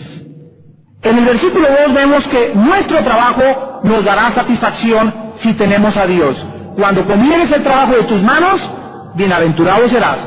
En 1.02 1.18
el 1.18 1.24
versículo 1.24 1.66
2 1.86 1.94
vemos 1.94 2.24
que 2.28 2.52
nuestro 2.54 3.02
trabajo 3.02 3.69
nos 3.82 4.04
dará 4.04 4.34
satisfacción 4.34 5.12
si 5.42 5.54
tenemos 5.54 5.96
a 5.96 6.06
Dios. 6.06 6.36
Cuando 6.76 7.04
comieres 7.04 7.50
el 7.52 7.62
trabajo 7.62 7.92
de 7.94 8.04
tus 8.04 8.22
manos, 8.22 8.60
bienaventurado 9.14 9.88
serás 9.88 10.18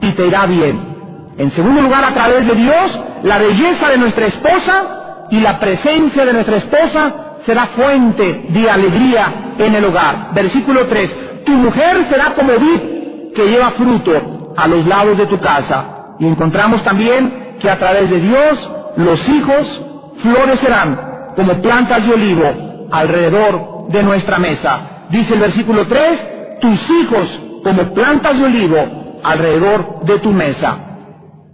y 0.00 0.10
te 0.12 0.26
irá 0.26 0.46
bien. 0.46 0.92
En 1.38 1.50
segundo 1.52 1.82
lugar, 1.82 2.04
a 2.04 2.14
través 2.14 2.46
de 2.46 2.54
Dios, 2.54 3.00
la 3.22 3.38
belleza 3.38 3.88
de 3.88 3.98
nuestra 3.98 4.26
esposa 4.26 5.26
y 5.30 5.40
la 5.40 5.58
presencia 5.58 6.24
de 6.24 6.32
nuestra 6.32 6.56
esposa 6.58 7.12
será 7.46 7.66
fuente 7.68 8.46
de 8.48 8.70
alegría 8.70 9.26
en 9.58 9.74
el 9.74 9.84
hogar. 9.84 10.32
Versículo 10.34 10.86
3. 10.86 11.44
Tu 11.46 11.52
mujer 11.52 12.06
será 12.10 12.34
como 12.34 12.52
vid 12.52 13.32
que 13.34 13.46
lleva 13.48 13.70
fruto 13.70 14.52
a 14.56 14.68
los 14.68 14.86
lados 14.86 15.18
de 15.18 15.26
tu 15.26 15.38
casa. 15.38 15.84
Y 16.18 16.26
encontramos 16.26 16.84
también 16.84 17.56
que 17.60 17.70
a 17.70 17.78
través 17.78 18.10
de 18.10 18.20
Dios 18.20 18.70
los 18.96 19.28
hijos 19.28 19.82
florecerán 20.22 21.00
como 21.34 21.54
plantas 21.62 22.06
de 22.06 22.12
olivo 22.12 22.71
alrededor 22.92 23.88
de 23.88 24.02
nuestra 24.02 24.38
mesa. 24.38 25.06
Dice 25.10 25.34
el 25.34 25.40
versículo 25.40 25.86
3, 25.86 26.60
tus 26.60 26.90
hijos 26.90 27.28
como 27.64 27.92
plantas 27.94 28.38
de 28.38 28.44
olivo 28.44 29.20
alrededor 29.24 30.04
de 30.04 30.18
tu 30.18 30.30
mesa. 30.30 30.76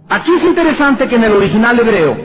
Aquí 0.09 0.31
es 0.33 0.43
interesante 0.43 1.07
que 1.07 1.15
en 1.15 1.23
el 1.23 1.33
original 1.33 1.79
hebreo, 1.79 2.17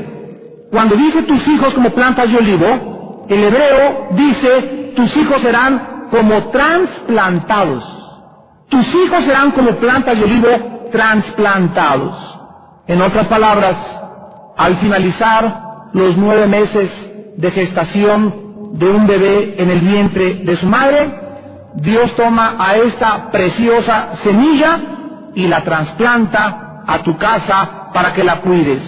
cuando 0.70 0.96
dice 0.96 1.22
tus 1.22 1.46
hijos 1.46 1.72
como 1.74 1.90
plantas 1.90 2.30
de 2.30 2.36
olivo, 2.36 3.26
el 3.28 3.44
hebreo 3.44 4.08
dice 4.12 4.92
tus 4.96 5.16
hijos 5.16 5.40
serán 5.42 6.06
como 6.10 6.50
transplantados. 6.50 7.84
Tus 8.68 8.86
hijos 8.86 9.24
serán 9.24 9.52
como 9.52 9.70
plantas 9.76 10.18
de 10.18 10.24
olivo 10.24 10.48
transplantados. 10.90 12.14
En 12.86 13.00
otras 13.00 13.26
palabras, 13.28 13.76
al 14.56 14.76
finalizar 14.78 15.62
los 15.92 16.16
nueve 16.16 16.46
meses 16.46 16.90
de 17.36 17.50
gestación 17.50 18.43
de 18.74 18.90
un 18.90 19.06
bebé 19.06 19.54
en 19.58 19.70
el 19.70 19.80
vientre 19.80 20.34
de 20.44 20.56
su 20.56 20.66
madre, 20.66 21.10
Dios 21.76 22.14
toma 22.16 22.56
a 22.58 22.76
esta 22.76 23.30
preciosa 23.30 24.10
semilla 24.24 24.80
y 25.34 25.46
la 25.48 25.62
trasplanta 25.64 26.84
a 26.86 27.02
tu 27.02 27.16
casa 27.16 27.90
para 27.92 28.12
que 28.12 28.24
la 28.24 28.40
cuides. 28.40 28.82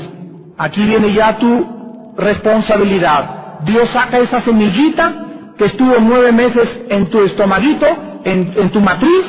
Aquí 0.58 0.84
viene 0.84 1.12
ya 1.12 1.38
tu 1.38 2.14
responsabilidad. 2.16 3.60
Dios 3.60 3.88
saca 3.92 4.18
esa 4.18 4.40
semillita 4.42 5.12
que 5.58 5.66
estuvo 5.66 5.94
nueve 6.00 6.32
meses 6.32 6.68
en 6.90 7.08
tu 7.08 7.20
estomaguito, 7.22 7.86
en, 8.24 8.52
en 8.56 8.70
tu 8.70 8.80
matriz, 8.80 9.24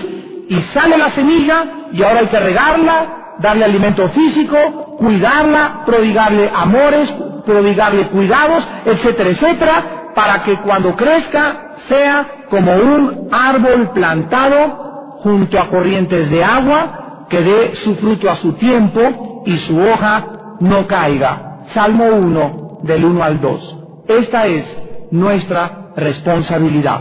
y 0.50 0.62
sale 0.74 0.98
la 0.98 1.12
semilla 1.12 1.66
y 1.94 2.04
ahora 2.04 2.22
hay 2.22 2.28
que 2.28 2.40
regarla, 2.40 3.36
darle 3.40 3.66
alimento 3.66 4.10
físico, 4.10 4.58
cuidarla, 4.98 5.84
prodigarle 5.86 6.52
amores, 6.54 7.10
prodigarle 7.46 8.08
cuidados, 8.08 8.68
etcétera, 8.86 9.30
etcétera, 9.32 9.84
para 10.18 10.42
que 10.42 10.58
cuando 10.62 10.96
crezca 10.96 11.76
sea 11.88 12.26
como 12.50 12.76
un 12.76 13.30
árbol 13.32 13.92
plantado 13.94 15.20
junto 15.22 15.60
a 15.60 15.68
corrientes 15.70 16.32
de 16.32 16.44
agua, 16.44 17.28
que 17.30 17.40
dé 17.40 17.76
su 17.84 17.96
fruto 17.98 18.28
a 18.28 18.38
su 18.38 18.54
tiempo 18.54 19.44
y 19.46 19.56
su 19.68 19.80
hoja 19.80 20.26
no 20.60 20.88
caiga. 20.88 21.60
Salmo 21.72 22.06
1, 22.06 22.80
del 22.82 23.06
1 23.06 23.24
al 23.24 23.40
2. 23.40 23.76
Esta 24.08 24.48
es 24.48 24.66
nuestra 25.12 25.92
responsabilidad. 25.96 27.00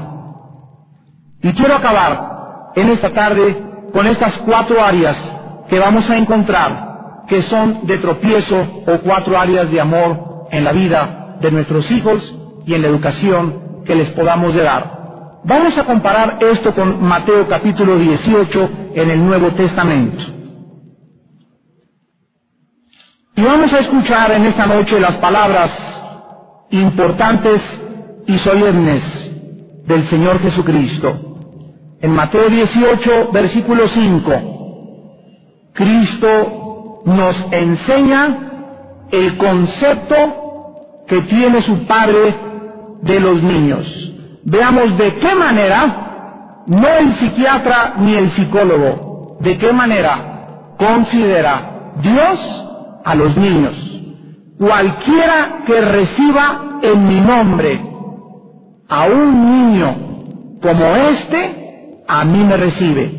Y 1.42 1.54
quiero 1.54 1.76
acabar 1.76 2.72
en 2.74 2.90
esta 2.90 3.08
tarde 3.08 3.56
con 3.94 4.06
estas 4.08 4.34
cuatro 4.44 4.84
áreas 4.84 5.16
que 5.70 5.78
vamos 5.78 6.08
a 6.10 6.18
encontrar 6.18 7.24
que 7.28 7.42
son 7.44 7.86
de 7.86 7.96
tropiezo 7.96 8.58
o 8.86 8.98
cuatro 8.98 9.38
áreas 9.38 9.70
de 9.70 9.80
amor 9.80 10.48
en 10.50 10.64
la 10.64 10.72
vida 10.72 11.36
de 11.40 11.50
nuestros 11.50 11.90
hijos 11.90 12.35
y 12.66 12.74
en 12.74 12.82
la 12.82 12.88
educación 12.88 13.84
que 13.86 13.94
les 13.94 14.10
podamos 14.10 14.54
dar. 14.54 15.40
Vamos 15.44 15.78
a 15.78 15.84
comparar 15.84 16.38
esto 16.40 16.74
con 16.74 17.02
Mateo 17.02 17.46
capítulo 17.46 17.96
18 17.96 18.70
en 18.94 19.10
el 19.10 19.24
Nuevo 19.24 19.52
Testamento. 19.52 20.24
Y 23.36 23.42
vamos 23.42 23.72
a 23.72 23.78
escuchar 23.78 24.32
en 24.32 24.46
esta 24.46 24.66
noche 24.66 24.98
las 24.98 25.16
palabras 25.18 25.70
importantes 26.70 27.60
y 28.26 28.38
solemnes 28.38 29.02
del 29.86 30.08
Señor 30.10 30.40
Jesucristo. 30.40 31.36
En 32.00 32.10
Mateo 32.10 32.48
18, 32.48 33.30
versículo 33.32 33.88
5, 33.88 35.70
Cristo 35.74 37.02
nos 37.04 37.36
enseña 37.52 38.38
el 39.12 39.36
concepto 39.36 41.04
que 41.06 41.20
tiene 41.22 41.62
su 41.62 41.86
Padre 41.86 42.34
de 43.02 43.20
los 43.20 43.42
niños. 43.42 43.86
Veamos 44.44 44.96
de 44.96 45.14
qué 45.16 45.34
manera, 45.34 46.64
no 46.66 46.88
el 46.88 47.16
psiquiatra 47.18 47.94
ni 47.98 48.14
el 48.14 48.30
psicólogo, 48.36 49.38
de 49.40 49.58
qué 49.58 49.72
manera 49.72 50.74
considera 50.78 51.94
Dios 52.00 52.38
a 53.04 53.14
los 53.14 53.36
niños. 53.36 53.74
Cualquiera 54.58 55.64
que 55.66 55.80
reciba 55.80 56.78
en 56.82 57.08
mi 57.08 57.20
nombre 57.20 57.80
a 58.88 59.06
un 59.06 59.44
niño 59.44 59.96
como 60.62 60.96
este, 60.96 62.02
a 62.08 62.24
mí 62.24 62.44
me 62.44 62.56
recibe. 62.56 63.10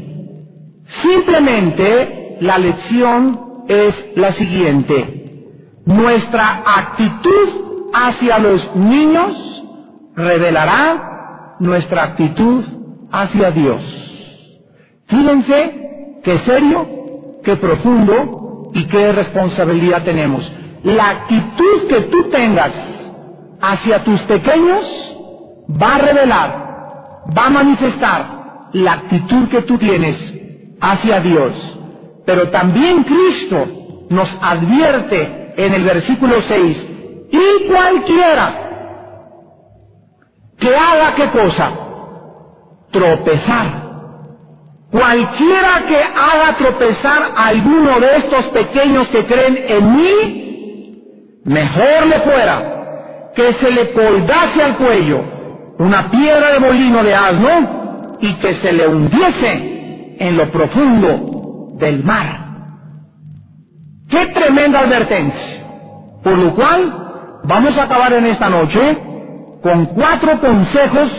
Simplemente 1.04 2.38
la 2.42 2.58
lección 2.58 3.40
es 3.68 3.94
la 4.16 4.34
siguiente. 4.34 5.44
Nuestra 5.86 6.63
actitud 6.66 7.90
hacia 7.94 8.40
los 8.40 8.76
niños 8.76 9.57
revelará 10.17 11.56
nuestra 11.60 12.03
actitud 12.03 12.65
hacia 13.12 13.51
Dios. 13.51 13.82
Fíjense 15.08 16.19
qué 16.23 16.39
serio, 16.39 16.88
qué 17.43 17.56
profundo 17.56 18.71
y 18.73 18.86
qué 18.88 19.12
responsabilidad 19.12 20.03
tenemos. 20.03 20.51
La 20.84 21.10
actitud 21.12 21.88
que 21.88 22.01
tú 22.01 22.23
tengas 22.32 22.71
hacia 23.62 24.03
tus 24.03 24.19
pequeños 24.21 24.86
va 25.82 25.95
a 25.95 25.99
revelar, 25.99 27.23
va 27.38 27.45
a 27.45 27.49
manifestar 27.49 28.25
la 28.73 28.93
actitud 28.93 29.47
que 29.49 29.62
tú 29.62 29.77
tienes 29.77 30.17
hacia 30.82 31.21
Dios. 31.21 31.53
Pero 32.25 32.49
también 32.49 33.03
Cristo 33.03 33.67
nos 34.10 34.30
advierte 34.41 35.53
en 35.58 35.73
el 35.73 35.84
versículo 35.84 36.36
6, 36.47 36.77
y 37.32 37.67
cualquiera 37.67 38.66
que 40.60 40.76
haga 40.76 41.15
qué 41.15 41.30
cosa? 41.32 41.72
Tropezar. 42.91 43.86
Cualquiera 44.91 45.86
que 45.88 45.98
haga 46.02 46.58
tropezar 46.58 47.34
alguno 47.36 48.00
de 48.00 48.17
estos 48.17 48.46
pequeños 48.48 49.08
que 49.10 49.26
creen 49.26 49.58
en 49.67 49.96
mí, 49.96 50.56
mejor 51.46 52.08
le 52.08 52.20
fuera 52.22 53.32
que 53.36 53.54
se 53.56 53.72
le 53.72 53.93
colgase 53.93 54.63
al 54.63 54.78
cuello 54.78 55.24
una 55.80 56.10
piedra 56.12 56.54
de 56.54 56.60
molino 56.60 57.04
de 57.04 57.15
asno 57.15 58.17
y 58.22 58.34
que 58.36 58.56
se 58.62 58.74
le 58.74 58.88
hundiese 58.88 60.15
en 60.20 60.38
lo 60.38 60.52
profundo 60.52 61.76
del 61.78 62.04
mar. 62.04 62.48
Qué 64.10 64.28
tremenda 64.28 64.82
advertencia. 64.82 65.65
Por 66.24 66.38
lo 66.38 66.56
cual, 66.56 66.93
vamos 67.46 67.78
a 67.78 67.84
acabar 67.84 68.13
en 68.13 68.28
esta 68.28 68.50
noche 68.50 68.98
con 69.62 69.86
cuatro 69.88 70.39
consejos 70.39 71.10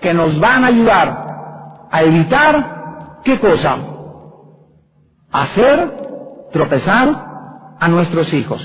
que 0.00 0.12
nos 0.14 0.38
van 0.40 0.64
a 0.64 0.68
ayudar 0.68 1.26
a 1.90 2.02
evitar, 2.02 3.20
¿qué 3.24 3.38
cosa? 3.38 3.76
Hacer 5.32 5.90
tropezar 6.52 7.08
a 7.78 7.88
nuestros 7.88 8.32
hijos. 8.32 8.60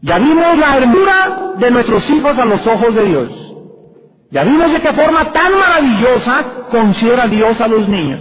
Ya 0.00 0.18
vimos 0.18 0.58
la 0.58 0.76
hermura 0.76 1.54
de 1.58 1.70
nuestros 1.70 2.08
hijos 2.10 2.38
a 2.38 2.44
los 2.44 2.66
ojos 2.66 2.94
de 2.94 3.04
Dios. 3.04 3.30
Ya 4.30 4.44
vimos 4.44 4.72
de 4.72 4.80
qué 4.80 4.92
forma 4.92 5.32
tan 5.32 5.58
maravillosa 5.58 6.44
considera 6.70 7.26
Dios 7.28 7.60
a 7.60 7.68
los 7.68 7.88
niños. 7.88 8.20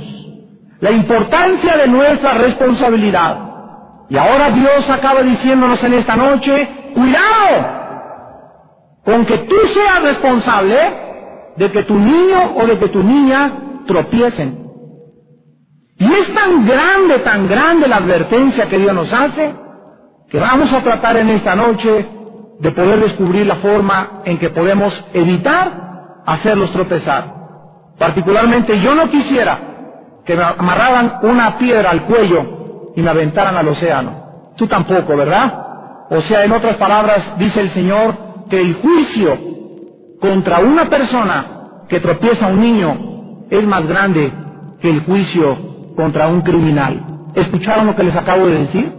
La 0.80 0.92
importancia 0.92 1.78
de 1.78 1.88
nuestra 1.88 2.34
responsabilidad. 2.36 3.38
Y 4.10 4.18
ahora 4.18 4.52
Dios 4.52 4.90
acaba 4.90 5.24
diciéndonos 5.24 5.84
en 5.84 5.94
esta 5.94 6.16
noche, 6.16 6.70
cuidado, 6.94 7.83
con 9.06 9.26
que 9.26 9.38
tú 9.40 9.56
seas 9.74 10.02
responsable 10.04 10.78
de 11.58 11.72
que 11.72 11.84
tu 11.84 11.96
niño 11.96 12.56
o 12.56 12.66
de 12.66 12.78
que 12.78 12.88
tu 12.88 13.04
niña 13.04 13.52
tropiecen. 13.86 14.64
Y 15.98 16.06
es 16.06 16.34
tan 16.34 16.66
grande, 16.66 17.20
tan 17.20 17.48
grande 17.48 17.88
la 17.88 17.98
advertencia 17.98 18.68
que 18.68 18.80
Dios 18.80 18.94
nos 18.94 19.12
hace, 19.12 19.54
que 20.30 20.40
vamos 20.40 20.72
a 20.74 20.82
tratar 20.82 21.18
en 21.18 21.30
esta 21.30 21.56
noche 21.56 22.08
de 22.60 22.72
poder 22.72 23.00
descubrir 23.00 23.46
la 23.46 23.58
forma 23.58 24.22
en 24.26 24.40
que 24.40 24.50
podemos 24.50 24.94
evitar 25.14 25.72
hacerlos 26.26 26.72
tropezar. 26.72 27.26
Particularmente 27.98 28.80
yo 28.80 28.96
no 28.96 29.10
quisiera 29.10 29.60
que 30.26 30.36
me 30.36 30.44
amarraran 30.44 31.20
una 31.24 31.58
piedra 31.58 31.92
al 31.92 32.04
cuello 32.04 32.94
y 32.96 33.02
me 33.02 33.10
aventaran 33.10 33.56
al 33.58 33.68
océano. 33.68 34.24
Tú 34.56 34.68
tampoco, 34.68 35.16
¿verdad? 35.16 36.08
O 36.10 36.22
sea, 36.22 36.44
en 36.46 36.52
otras 36.52 36.78
palabras, 36.78 37.38
dice 37.38 37.60
el 37.60 37.74
Señor, 37.74 38.33
que 38.54 38.62
el 38.62 38.76
juicio 38.76 39.36
contra 40.22 40.60
una 40.60 40.86
persona 40.86 41.86
que 41.90 42.00
tropieza 42.00 42.46
a 42.46 42.50
un 42.50 42.62
niño 42.62 43.48
es 43.50 43.66
más 43.66 43.88
grande 43.88 44.32
que 44.80 44.92
el 44.92 45.00
juicio 45.06 45.58
contra 45.96 46.28
un 46.28 46.42
criminal. 46.42 47.04
¿Escucharon 47.34 47.88
lo 47.88 47.96
que 47.96 48.04
les 48.04 48.16
acabo 48.16 48.46
de 48.46 48.60
decir? 48.60 48.94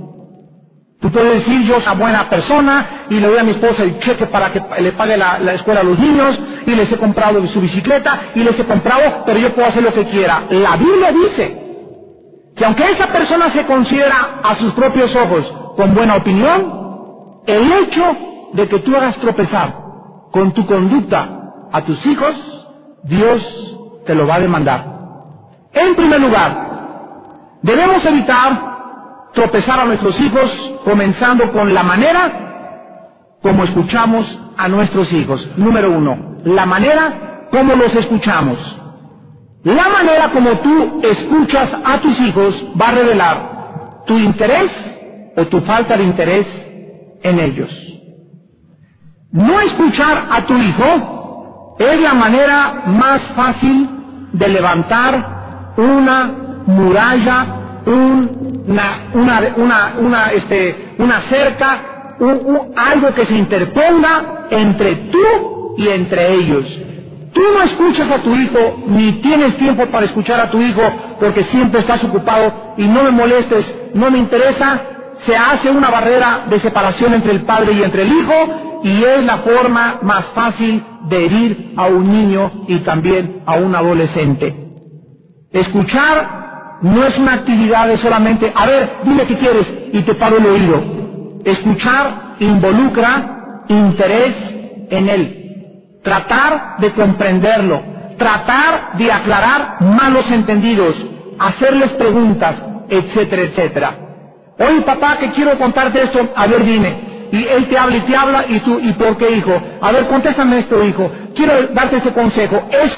Tú 1.00 1.08
puedes 1.08 1.34
decir, 1.34 1.62
yo 1.68 1.74
soy 1.74 1.82
una 1.84 1.92
buena 1.92 2.28
persona 2.28 3.06
y 3.08 3.20
le 3.20 3.28
doy 3.28 3.38
a 3.38 3.44
mi 3.44 3.52
esposa 3.52 3.84
el 3.84 4.00
cheque 4.00 4.26
para 4.26 4.52
que 4.52 4.60
le 4.80 4.90
pague 4.90 5.16
la, 5.16 5.38
la, 5.38 5.54
escuela 5.54 5.82
a 5.82 5.84
los 5.84 6.00
niños 6.00 6.36
y 6.66 6.74
les 6.74 6.90
he 6.90 6.96
comprado 6.96 7.46
su 7.46 7.60
bicicleta 7.60 8.32
y 8.34 8.40
les 8.42 8.58
he 8.58 8.64
comprado, 8.64 9.22
pero 9.24 9.38
yo 9.38 9.54
puedo 9.54 9.68
hacer 9.68 9.84
lo 9.84 9.94
que 9.94 10.04
quiera. 10.06 10.46
La 10.50 10.76
Biblia 10.76 11.12
dice 11.12 11.76
que 12.56 12.64
aunque 12.64 12.90
esa 12.90 13.06
persona 13.06 13.52
se 13.52 13.64
considera 13.66 14.40
a 14.42 14.56
sus 14.56 14.72
propios 14.72 15.14
ojos 15.14 15.46
con 15.76 15.94
buena 15.94 16.16
opinión, 16.16 16.82
el 17.46 17.72
hecho 17.72 18.33
de 18.54 18.68
que 18.68 18.78
tú 18.78 18.96
hagas 18.96 19.16
tropezar 19.18 19.74
con 20.32 20.52
tu 20.52 20.64
conducta 20.64 21.28
a 21.72 21.82
tus 21.82 22.04
hijos, 22.06 22.34
Dios 23.04 23.42
te 24.06 24.14
lo 24.14 24.26
va 24.26 24.36
a 24.36 24.40
demandar. 24.40 24.84
En 25.72 25.94
primer 25.96 26.20
lugar, 26.20 27.58
debemos 27.62 28.04
evitar 28.04 28.74
tropezar 29.32 29.80
a 29.80 29.84
nuestros 29.86 30.18
hijos 30.20 30.50
comenzando 30.84 31.50
con 31.52 31.74
la 31.74 31.82
manera 31.82 32.40
como 33.42 33.64
escuchamos 33.64 34.24
a 34.56 34.68
nuestros 34.68 35.12
hijos. 35.12 35.46
Número 35.56 35.90
uno, 35.90 36.36
la 36.44 36.64
manera 36.64 37.48
como 37.50 37.74
los 37.74 37.94
escuchamos. 37.94 38.58
La 39.64 39.88
manera 39.88 40.30
como 40.30 40.50
tú 40.58 41.00
escuchas 41.02 41.70
a 41.84 42.00
tus 42.00 42.18
hijos 42.20 42.54
va 42.80 42.88
a 42.88 42.92
revelar 42.92 43.54
tu 44.06 44.18
interés 44.18 44.70
o 45.36 45.46
tu 45.46 45.60
falta 45.62 45.96
de 45.96 46.04
interés 46.04 46.46
en 47.22 47.38
ellos. 47.40 47.93
No 49.34 49.60
escuchar 49.62 50.28
a 50.30 50.46
tu 50.46 50.56
hijo 50.56 51.74
es 51.80 52.00
la 52.00 52.14
manera 52.14 52.84
más 52.86 53.20
fácil 53.34 53.88
de 54.32 54.48
levantar 54.48 55.74
una 55.76 56.32
muralla, 56.66 57.46
una, 57.84 59.08
una, 59.12 59.40
una, 59.56 59.92
una, 59.98 60.32
este, 60.32 60.94
una 60.98 61.22
cerca, 61.22 61.80
algo 62.76 63.12
que 63.12 63.26
se 63.26 63.34
interponga 63.34 64.46
entre 64.50 64.94
tú 65.10 65.74
y 65.78 65.88
entre 65.88 66.34
ellos. 66.36 66.64
Tú 67.32 67.42
no 67.42 67.62
escuchas 67.64 68.08
a 68.12 68.22
tu 68.22 68.36
hijo, 68.36 68.84
ni 68.86 69.14
tienes 69.20 69.58
tiempo 69.58 69.86
para 69.86 70.06
escuchar 70.06 70.38
a 70.42 70.50
tu 70.52 70.62
hijo, 70.62 70.80
porque 71.18 71.42
siempre 71.46 71.80
estás 71.80 72.04
ocupado 72.04 72.74
y 72.76 72.86
no 72.86 73.02
me 73.02 73.10
molestes, 73.10 73.66
no 73.94 74.12
me 74.12 74.18
interesa, 74.18 74.80
se 75.26 75.36
hace 75.36 75.70
una 75.70 75.90
barrera 75.90 76.44
de 76.48 76.60
separación 76.60 77.14
entre 77.14 77.32
el 77.32 77.40
padre 77.42 77.72
y 77.72 77.82
entre 77.82 78.02
el 78.02 78.12
hijo 78.12 78.73
y 78.84 79.04
es 79.04 79.24
la 79.24 79.40
forma 79.40 79.98
más 80.02 80.26
fácil 80.34 80.84
de 81.02 81.26
herir 81.26 81.72
a 81.76 81.88
un 81.88 82.04
niño 82.12 82.52
y 82.68 82.80
también 82.80 83.42
a 83.46 83.56
un 83.56 83.74
adolescente. 83.76 84.56
Escuchar 85.52 86.78
no 86.82 87.04
es 87.06 87.18
una 87.18 87.34
actividad 87.34 87.88
de 87.88 87.98
solamente, 87.98 88.52
a 88.54 88.66
ver, 88.66 89.00
dime 89.02 89.26
qué 89.26 89.38
quieres 89.38 89.66
y 89.92 90.02
te 90.02 90.14
paro 90.16 90.38
el 90.38 90.46
oído. 90.46 90.84
Escuchar 91.44 92.36
involucra 92.40 93.64
interés 93.68 94.36
en 94.90 95.08
él. 95.08 95.38
Tratar 96.02 96.76
de 96.78 96.92
comprenderlo. 96.94 97.84
Tratar 98.18 98.92
de 98.94 99.12
aclarar 99.12 99.76
malos 99.80 100.30
entendidos. 100.30 100.96
Hacerles 101.38 101.92
preguntas, 101.94 102.56
etcétera, 102.88 103.42
etcétera. 103.44 104.00
Oye, 104.58 104.82
papá, 104.82 105.18
que 105.18 105.32
quiero 105.32 105.58
contarte 105.58 106.02
esto. 106.04 106.20
A 106.36 106.46
ver, 106.48 106.64
dime. 106.64 107.13
Y 107.32 107.44
él 107.46 107.68
te 107.68 107.78
habla 107.78 107.96
y 107.98 108.00
te 108.02 108.16
habla, 108.16 108.46
y 108.48 108.60
tú, 108.60 108.78
¿y 108.80 108.92
por 108.94 109.16
qué, 109.18 109.30
hijo? 109.32 109.60
A 109.80 109.92
ver, 109.92 110.06
contéstame 110.08 110.60
esto, 110.60 110.84
hijo. 110.84 111.10
Quiero 111.34 111.68
darte 111.74 111.98
este 111.98 112.12
consejo. 112.12 112.68
Es 112.70 112.92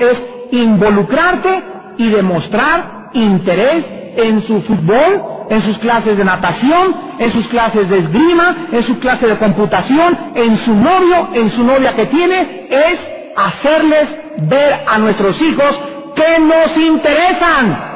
es 0.00 0.18
involucrarte 0.52 1.64
y 1.98 2.10
demostrar 2.10 3.10
interés 3.14 3.84
en 4.16 4.42
su 4.46 4.62
fútbol, 4.62 5.22
en 5.50 5.62
sus 5.62 5.78
clases 5.78 6.18
de 6.18 6.24
natación, 6.24 6.94
en 7.18 7.32
sus 7.32 7.48
clases 7.48 7.88
de 7.88 7.98
esgrima, 8.00 8.68
en 8.72 8.84
su 8.86 8.98
clase 9.00 9.26
de 9.28 9.38
computación, 9.38 10.18
en 10.34 10.58
su 10.66 10.74
novio, 10.74 11.30
en 11.34 11.50
su 11.52 11.64
novia 11.64 11.94
que 11.94 12.06
tiene, 12.08 12.68
es 12.70 13.00
hacerles 13.36 14.08
ver 14.48 14.80
a 14.86 14.98
nuestros 14.98 15.40
hijos 15.42 15.80
que 16.16 16.40
nos 16.40 16.76
interesan, 16.76 17.91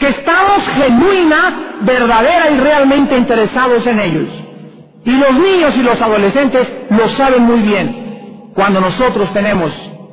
que 0.00 0.08
estamos 0.08 0.66
genuina, 0.76 1.76
verdadera 1.82 2.50
y 2.50 2.56
realmente 2.58 3.16
interesados 3.16 3.86
en 3.86 4.00
ellos. 4.00 4.28
Y 5.04 5.10
los 5.10 5.34
niños 5.34 5.76
y 5.76 5.82
los 5.82 6.00
adolescentes 6.00 6.66
lo 6.88 7.08
saben 7.10 7.42
muy 7.44 7.60
bien 7.60 8.50
cuando 8.54 8.80
nosotros 8.80 9.30
tenemos 9.34 9.70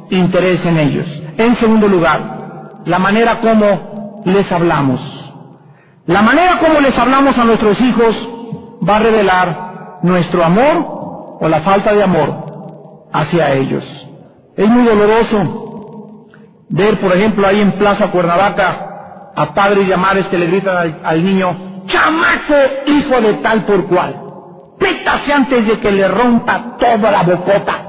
interés 0.09 0.63
en 0.65 0.77
ellos. 0.77 1.05
En 1.37 1.55
segundo 1.55 1.87
lugar, 1.87 2.81
la 2.85 2.99
manera 2.99 3.39
como 3.39 4.23
les 4.25 4.51
hablamos. 4.51 4.99
La 6.05 6.21
manera 6.21 6.59
como 6.59 6.81
les 6.81 6.97
hablamos 6.97 7.37
a 7.37 7.45
nuestros 7.45 7.79
hijos 7.79 8.15
va 8.87 8.97
a 8.97 8.99
revelar 8.99 9.99
nuestro 10.03 10.43
amor 10.43 11.37
o 11.39 11.47
la 11.47 11.61
falta 11.61 11.93
de 11.93 12.03
amor 12.03 13.07
hacia 13.13 13.53
ellos. 13.53 13.83
Es 14.57 14.67
muy 14.67 14.83
doloroso 14.83 16.27
ver, 16.69 16.99
por 16.99 17.15
ejemplo, 17.15 17.47
ahí 17.47 17.61
en 17.61 17.71
Plaza 17.73 18.11
Cuernavaca 18.11 18.86
a 19.37 19.53
padres 19.53 19.87
y 19.87 19.97
madres 19.97 20.27
que 20.27 20.37
le 20.37 20.47
gritan 20.47 20.75
al, 20.75 20.99
al 21.03 21.23
niño, 21.23 21.83
chamaco, 21.87 22.55
hijo 22.87 23.21
de 23.21 23.33
tal 23.35 23.63
por 23.65 23.87
cual. 23.87 24.15
Pétase 24.79 25.31
antes 25.31 25.67
de 25.67 25.79
que 25.79 25.91
le 25.91 26.07
rompa 26.07 26.75
toda 26.77 27.11
la 27.11 27.23
bocota. 27.23 27.83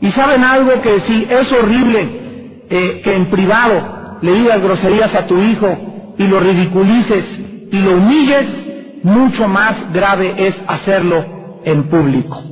Y 0.00 0.12
saben 0.12 0.44
algo 0.44 0.80
que 0.82 1.00
sí, 1.06 1.26
es 1.28 1.50
horrible 1.52 2.64
eh, 2.68 3.00
que 3.02 3.14
en 3.14 3.26
privado 3.26 4.18
le 4.20 4.32
digas 4.32 4.62
groserías 4.62 5.14
a 5.14 5.26
tu 5.26 5.36
hijo 5.38 6.14
y 6.18 6.26
lo 6.26 6.40
ridiculices 6.40 7.24
y 7.72 7.80
lo 7.80 7.92
humilles, 7.92 8.46
mucho 9.02 9.48
más 9.48 9.92
grave 9.92 10.34
es 10.36 10.54
hacerlo 10.66 11.24
en 11.64 11.88
público. 11.88 12.42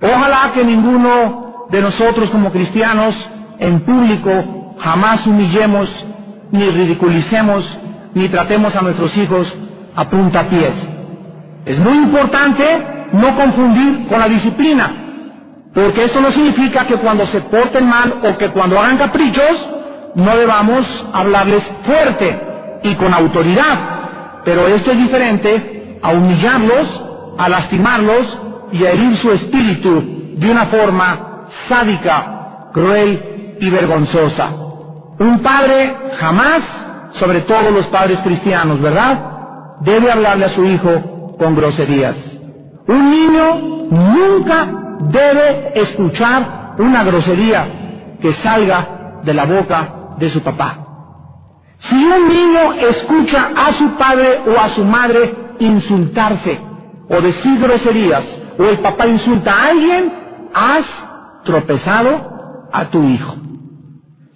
Ojalá 0.00 0.52
que 0.54 0.64
ninguno 0.64 1.66
de 1.70 1.80
nosotros 1.80 2.30
como 2.30 2.50
cristianos 2.50 3.14
en 3.58 3.80
público 3.80 4.74
jamás 4.78 5.26
humillemos, 5.26 5.88
ni 6.52 6.70
ridiculicemos, 6.70 7.64
ni 8.14 8.28
tratemos 8.28 8.74
a 8.74 8.82
nuestros 8.82 9.16
hijos 9.16 9.52
a 9.96 10.04
punta 10.04 10.48
pies. 10.48 10.72
Es 11.64 11.78
muy 11.78 11.98
importante 11.98 12.64
no 13.12 13.34
confundir 13.34 14.06
con 14.08 14.20
la 14.20 14.28
disciplina, 14.28 14.90
porque 15.74 16.04
eso 16.04 16.20
no 16.20 16.30
significa 16.32 16.86
que 16.86 16.96
cuando 16.96 17.26
se 17.26 17.40
porten 17.42 17.88
mal 17.88 18.14
o 18.22 18.36
que 18.38 18.48
cuando 18.50 18.78
hagan 18.78 18.98
caprichos, 18.98 19.68
no 20.16 20.36
debamos 20.36 20.86
hablarles 21.12 21.62
fuerte 21.84 22.40
y 22.82 22.94
con 22.94 23.12
autoridad, 23.12 23.78
pero 24.44 24.66
esto 24.68 24.92
es 24.92 24.98
diferente 24.98 25.98
a 26.02 26.12
humillarlos, 26.12 27.02
a 27.38 27.48
lastimarlos 27.48 28.38
y 28.72 28.84
a 28.84 28.90
herir 28.92 29.16
su 29.18 29.30
espíritu 29.32 30.34
de 30.36 30.50
una 30.50 30.66
forma 30.66 31.46
sádica, 31.68 32.70
cruel 32.72 33.56
y 33.60 33.70
vergonzosa. 33.70 34.67
Un 35.20 35.40
padre 35.42 35.96
jamás, 36.20 36.60
sobre 37.18 37.40
todo 37.42 37.70
los 37.70 37.86
padres 37.86 38.20
cristianos, 38.20 38.80
¿verdad? 38.80 39.18
Debe 39.80 40.12
hablarle 40.12 40.46
a 40.46 40.54
su 40.54 40.64
hijo 40.64 41.36
con 41.38 41.56
groserías. 41.56 42.14
Un 42.86 43.10
niño 43.10 43.54
nunca 43.90 44.66
debe 45.00 45.72
escuchar 45.80 46.74
una 46.78 47.02
grosería 47.04 47.66
que 48.20 48.32
salga 48.42 49.20
de 49.24 49.34
la 49.34 49.44
boca 49.44 49.88
de 50.18 50.30
su 50.30 50.40
papá. 50.42 50.78
Si 51.88 51.94
un 51.94 52.28
niño 52.28 52.72
escucha 52.74 53.50
a 53.56 53.72
su 53.72 53.90
padre 53.96 54.40
o 54.46 54.60
a 54.60 54.68
su 54.70 54.84
madre 54.84 55.34
insultarse 55.58 56.60
o 57.08 57.20
decir 57.20 57.58
groserías, 57.58 58.24
o 58.58 58.64
el 58.64 58.78
papá 58.80 59.06
insulta 59.06 59.52
a 59.52 59.68
alguien, 59.68 60.12
has 60.54 60.84
tropezado 61.44 62.68
a 62.72 62.84
tu 62.86 63.02
hijo. 63.04 63.34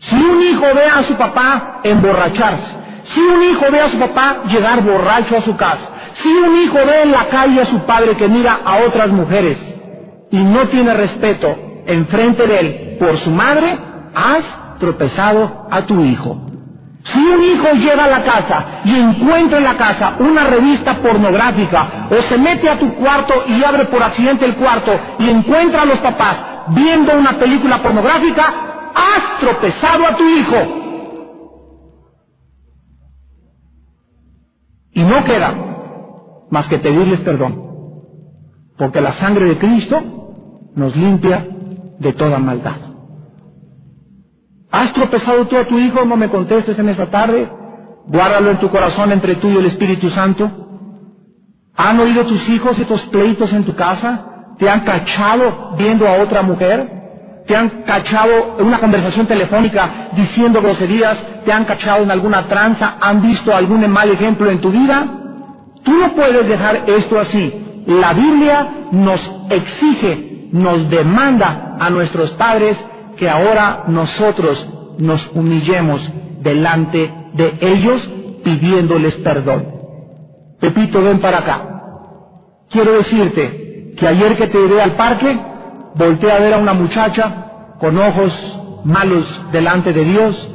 Si 0.08 0.16
un 0.16 0.42
hijo 0.42 0.66
ve 0.74 0.84
a 0.84 1.02
su 1.04 1.14
papá 1.16 1.80
emborracharse, 1.84 2.66
si 3.14 3.20
un 3.20 3.42
hijo 3.42 3.66
ve 3.70 3.80
a 3.80 3.90
su 3.90 3.98
papá 3.98 4.42
llegar 4.48 4.82
borracho 4.82 5.36
a 5.36 5.42
su 5.42 5.56
casa, 5.56 5.88
si 6.22 6.28
un 6.28 6.56
hijo 6.62 6.78
ve 6.86 7.02
en 7.02 7.12
la 7.12 7.28
calle 7.28 7.60
a 7.60 7.66
su 7.66 7.78
padre 7.80 8.16
que 8.16 8.28
mira 8.28 8.60
a 8.64 8.78
otras 8.86 9.08
mujeres 9.08 9.58
y 10.30 10.38
no 10.38 10.66
tiene 10.68 10.92
respeto 10.94 11.56
enfrente 11.86 12.46
de 12.46 12.58
él 12.60 12.96
por 12.98 13.18
su 13.18 13.30
madre, 13.30 13.78
has 14.14 14.78
tropezado 14.78 15.68
a 15.70 15.82
tu 15.82 16.04
hijo. 16.04 16.46
Si 17.12 17.18
un 17.18 17.42
hijo 17.42 17.72
llega 17.74 18.04
a 18.04 18.08
la 18.08 18.22
casa 18.22 18.64
y 18.84 18.96
encuentra 18.96 19.58
en 19.58 19.64
la 19.64 19.76
casa 19.76 20.14
una 20.20 20.44
revista 20.44 20.94
pornográfica 20.98 22.08
o 22.10 22.22
se 22.28 22.38
mete 22.38 22.68
a 22.68 22.78
tu 22.78 22.94
cuarto 22.94 23.44
y 23.48 23.62
abre 23.64 23.86
por 23.86 24.02
accidente 24.02 24.44
el 24.44 24.54
cuarto 24.54 24.92
y 25.18 25.28
encuentra 25.28 25.82
a 25.82 25.86
los 25.86 25.98
papás 25.98 26.36
viendo 26.68 27.12
una 27.16 27.32
película 27.32 27.82
pornográfica, 27.82 28.71
has 28.94 29.40
tropezado 29.40 30.06
a 30.06 30.16
tu 30.16 30.24
hijo. 30.28 30.56
Y 34.94 35.04
no 35.04 35.24
queda 35.24 35.54
más 36.50 36.68
que 36.68 36.78
pedirles 36.78 37.20
perdón, 37.20 37.56
porque 38.76 39.00
la 39.00 39.14
sangre 39.14 39.46
de 39.46 39.58
Cristo 39.58 40.02
nos 40.74 40.94
limpia 40.96 41.46
de 41.98 42.12
toda 42.12 42.38
maldad. 42.38 42.76
¿Has 44.70 44.92
tropezado 44.94 45.46
tú 45.46 45.56
a 45.58 45.66
tu 45.66 45.78
hijo? 45.78 46.04
No 46.04 46.16
me 46.16 46.30
contestes 46.30 46.78
en 46.78 46.88
esta 46.88 47.10
tarde. 47.10 47.48
Guárdalo 48.06 48.50
en 48.50 48.58
tu 48.58 48.70
corazón 48.70 49.12
entre 49.12 49.36
tú 49.36 49.48
y 49.48 49.56
el 49.56 49.66
Espíritu 49.66 50.10
Santo. 50.10 50.50
¿Han 51.76 52.00
oído 52.00 52.26
tus 52.26 52.48
hijos 52.48 52.78
estos 52.78 53.02
pleitos 53.06 53.52
en 53.52 53.64
tu 53.64 53.74
casa? 53.74 54.54
¿Te 54.58 54.68
han 54.68 54.80
cachado 54.80 55.74
viendo 55.76 56.06
a 56.08 56.22
otra 56.22 56.42
mujer? 56.42 57.01
¿Te 57.46 57.56
han 57.56 57.68
cachado 57.84 58.56
en 58.60 58.66
una 58.66 58.78
conversación 58.78 59.26
telefónica 59.26 60.10
diciendo 60.14 60.60
groserías? 60.60 61.18
¿Te 61.44 61.52
han 61.52 61.64
cachado 61.64 62.02
en 62.02 62.10
alguna 62.10 62.46
tranza? 62.46 62.96
¿Han 63.00 63.20
visto 63.22 63.54
algún 63.54 63.88
mal 63.90 64.10
ejemplo 64.10 64.50
en 64.50 64.60
tu 64.60 64.70
vida? 64.70 65.04
Tú 65.82 65.92
no 65.92 66.12
puedes 66.14 66.48
dejar 66.48 66.82
esto 66.86 67.18
así. 67.18 67.82
La 67.86 68.12
Biblia 68.12 68.68
nos 68.92 69.20
exige, 69.50 70.48
nos 70.52 70.88
demanda 70.88 71.76
a 71.80 71.90
nuestros 71.90 72.30
padres 72.32 72.76
que 73.16 73.28
ahora 73.28 73.84
nosotros 73.88 74.68
nos 74.98 75.20
humillemos 75.34 76.00
delante 76.40 77.12
de 77.34 77.54
ellos 77.60 78.08
pidiéndoles 78.44 79.14
perdón. 79.16 79.66
Pepito, 80.60 81.02
ven 81.02 81.18
para 81.20 81.38
acá. 81.38 81.62
Quiero 82.70 82.92
decirte 82.92 83.94
que 83.98 84.06
ayer 84.06 84.36
que 84.36 84.46
te 84.46 84.60
iré 84.64 84.80
al 84.80 84.92
parque, 84.92 85.38
volteé 85.94 86.32
a 86.32 86.40
ver 86.40 86.54
a 86.54 86.58
una 86.58 86.74
muchacha 86.74 87.76
con 87.78 87.98
ojos 87.98 88.32
malos 88.84 89.26
delante 89.52 89.92
de 89.92 90.04
Dios 90.04 90.50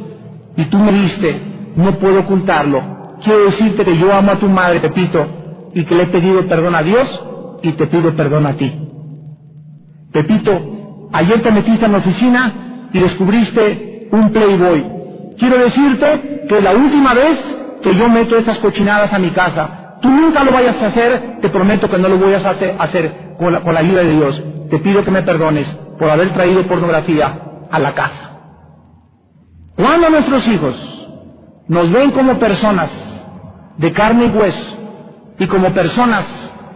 y 0.57 0.65
tú 0.67 0.77
me 0.79 0.91
viste, 0.91 1.41
no 1.75 1.93
puedo 1.99 2.21
ocultarlo. 2.21 2.83
Quiero 3.23 3.45
decirte 3.45 3.85
que 3.85 3.97
yo 3.97 4.13
amo 4.13 4.31
a 4.33 4.39
tu 4.39 4.49
madre, 4.49 4.79
Pepito, 4.81 5.27
y 5.73 5.85
que 5.85 5.95
le 5.95 6.03
he 6.03 6.07
pedido 6.07 6.47
perdón 6.47 6.75
a 6.75 6.83
Dios 6.83 7.07
y 7.63 7.73
te 7.73 7.87
pido 7.87 8.13
perdón 8.15 8.47
a 8.47 8.53
ti. 8.53 8.73
Pepito, 10.13 10.63
Ayer 11.13 11.41
te 11.41 11.51
metiste 11.51 11.85
en 11.85 11.93
la 11.93 11.99
oficina 11.99 12.89
y 12.93 12.99
descubriste 12.99 14.09
un 14.11 14.29
Playboy. 14.31 14.87
Quiero 15.37 15.57
decirte 15.59 16.45
que 16.49 16.61
la 16.61 16.73
última 16.73 17.13
vez 17.15 17.39
que 17.83 17.95
yo 17.95 18.09
meto 18.09 18.37
esas 18.37 18.59
cochinadas 18.59 19.13
a 19.13 19.19
mi 19.19 19.31
casa, 19.31 19.97
tú 20.01 20.09
nunca 20.09 20.43
lo 20.43 20.51
vayas 20.51 20.81
a 20.81 20.87
hacer, 20.87 21.39
te 21.41 21.49
prometo 21.49 21.89
que 21.89 21.99
no 21.99 22.09
lo 22.09 22.17
voy 22.19 22.33
a 22.33 22.37
hacer, 22.39 22.75
con 23.37 23.53
la 23.53 23.79
ayuda 23.79 24.03
de 24.03 24.11
Dios. 24.11 24.43
Te 24.69 24.79
pido 24.79 25.03
que 25.03 25.11
me 25.11 25.23
perdones 25.23 25.67
por 25.97 26.09
haber 26.09 26.33
traído 26.33 26.67
pornografía 26.67 27.39
a 27.71 27.79
la 27.79 27.93
casa. 27.93 28.27
Cuando 29.75 30.09
nuestros 30.09 30.47
hijos 30.47 30.75
nos 31.67 31.91
ven 31.91 32.11
como 32.11 32.39
personas 32.39 32.89
de 33.77 33.91
carne 33.93 34.25
y 34.25 34.29
hueso 34.29 34.77
y 35.39 35.47
como 35.47 35.69
personas 35.71 36.25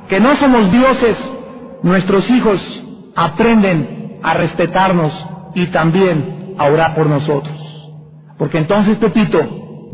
que 0.08 0.20
no 0.20 0.36
somos 0.36 0.72
dioses, 0.72 1.18
nuestros 1.84 2.30
hijos 2.30 2.60
aprenden 3.16 4.20
a 4.24 4.34
respetarnos 4.36 5.12
y 5.56 5.68
también 5.68 6.56
a 6.58 6.66
orar 6.66 6.96
por 6.96 7.08
nosotros. 7.08 7.58
Porque 8.38 8.60
entonces 8.60 8.98
Pepito 8.98 9.40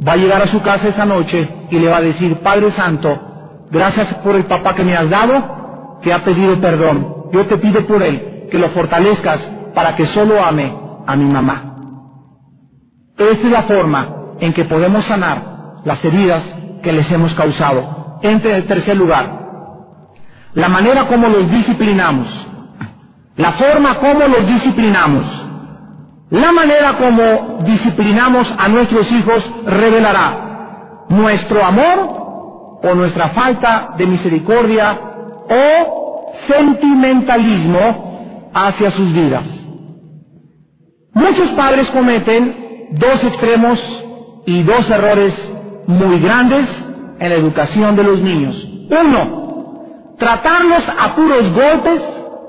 va 0.07 0.13
a 0.13 0.17
llegar 0.17 0.41
a 0.41 0.47
su 0.47 0.61
casa 0.61 0.87
esa 0.89 1.05
noche 1.05 1.47
y 1.69 1.79
le 1.79 1.89
va 1.89 1.97
a 1.97 2.01
decir, 2.01 2.37
Padre 2.39 2.71
Santo, 2.73 3.67
gracias 3.71 4.13
por 4.23 4.35
el 4.35 4.45
papá 4.45 4.75
que 4.75 4.83
me 4.83 4.95
has 4.95 5.09
dado, 5.09 5.99
que 6.01 6.13
ha 6.13 6.23
pedido 6.23 6.59
perdón. 6.59 7.16
Yo 7.31 7.45
te 7.47 7.57
pido 7.57 7.85
por 7.85 8.01
él 8.01 8.47
que 8.51 8.57
lo 8.57 8.69
fortalezcas 8.69 9.39
para 9.73 9.95
que 9.95 10.07
solo 10.07 10.43
ame 10.43 10.73
a 11.05 11.15
mi 11.15 11.25
mamá. 11.25 11.75
Esta 13.17 13.47
es 13.47 13.51
la 13.51 13.63
forma 13.63 14.07
en 14.39 14.53
que 14.53 14.65
podemos 14.65 15.05
sanar 15.05 15.41
las 15.83 16.03
heridas 16.03 16.41
que 16.83 16.93
les 16.93 17.09
hemos 17.11 17.33
causado. 17.33 18.19
Entre 18.21 18.55
el 18.55 18.65
tercer 18.67 18.95
lugar, 18.95 19.47
la 20.53 20.69
manera 20.69 21.07
como 21.07 21.27
los 21.27 21.49
disciplinamos 21.51 22.47
la 23.37 23.51
forma 23.53 23.99
como 23.99 24.27
los 24.27 24.47
disciplinamos, 24.47 25.23
la 26.31 26.51
manera 26.51 26.97
como 26.97 27.59
disciplinamos 27.63 28.51
a 28.57 28.67
nuestros 28.67 29.11
hijos 29.11 29.43
revelará 29.65 31.05
nuestro 31.09 31.63
amor 31.63 32.79
o 32.83 32.95
nuestra 32.95 33.29
falta 33.29 33.93
de 33.95 34.07
misericordia 34.07 34.99
o 35.49 36.06
sentimentalismo 36.47 38.49
hacia 38.53 38.91
sus 38.91 39.13
vidas. 39.13 39.43
Muchos 41.13 41.49
padres 41.49 41.87
cometen 41.89 42.87
dos 42.91 43.23
extremos 43.23 43.79
y 44.45 44.63
dos 44.63 44.89
errores 44.89 45.33
muy 45.87 46.19
grandes 46.19 46.67
en 47.19 47.29
la 47.29 47.35
educación 47.35 47.95
de 47.95 48.03
los 48.03 48.21
niños. 48.21 48.55
Uno, 48.89 50.15
tratarlos 50.17 50.83
a 50.99 51.15
puros 51.15 51.53
golpes, 51.53 52.01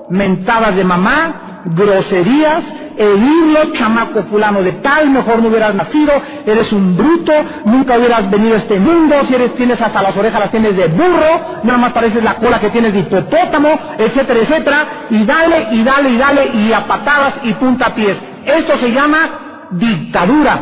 mentadas 0.09 0.75
de 0.75 0.83
mamá, 0.83 1.61
groserías, 1.65 2.63
herirlo, 2.99 3.73
chamaco 3.73 4.23
fulano 4.23 4.61
de 4.61 4.73
tal, 4.73 5.09
mejor 5.09 5.41
no 5.41 5.47
hubieras 5.47 5.73
nacido, 5.73 6.11
eres 6.45 6.71
un 6.73 6.97
bruto, 6.97 7.31
nunca 7.65 7.97
hubieras 7.97 8.29
venido 8.29 8.55
a 8.55 8.57
este 8.57 8.77
mundo, 8.77 9.15
si 9.27 9.35
eres 9.35 9.55
tienes 9.55 9.81
hasta 9.81 10.01
las 10.01 10.15
orejas 10.17 10.39
las 10.39 10.51
tienes 10.51 10.75
de 10.75 10.87
burro, 10.87 11.61
nada 11.63 11.77
más 11.77 11.93
pareces 11.93 12.21
la 12.21 12.35
cola 12.35 12.59
que 12.59 12.69
tienes 12.71 12.93
de 12.93 12.99
hipopótamo, 12.99 13.69
etcétera, 13.97 14.39
etcétera, 14.41 14.87
y 15.09 15.25
dale, 15.25 15.67
y 15.71 15.83
dale, 15.83 16.09
y 16.09 16.17
dale, 16.17 16.47
y 16.53 16.73
a 16.73 16.85
patadas 16.85 17.35
y 17.43 17.53
puntapiés. 17.53 18.17
Esto 18.45 18.77
se 18.77 18.91
llama 18.91 19.67
dictadura. 19.71 20.59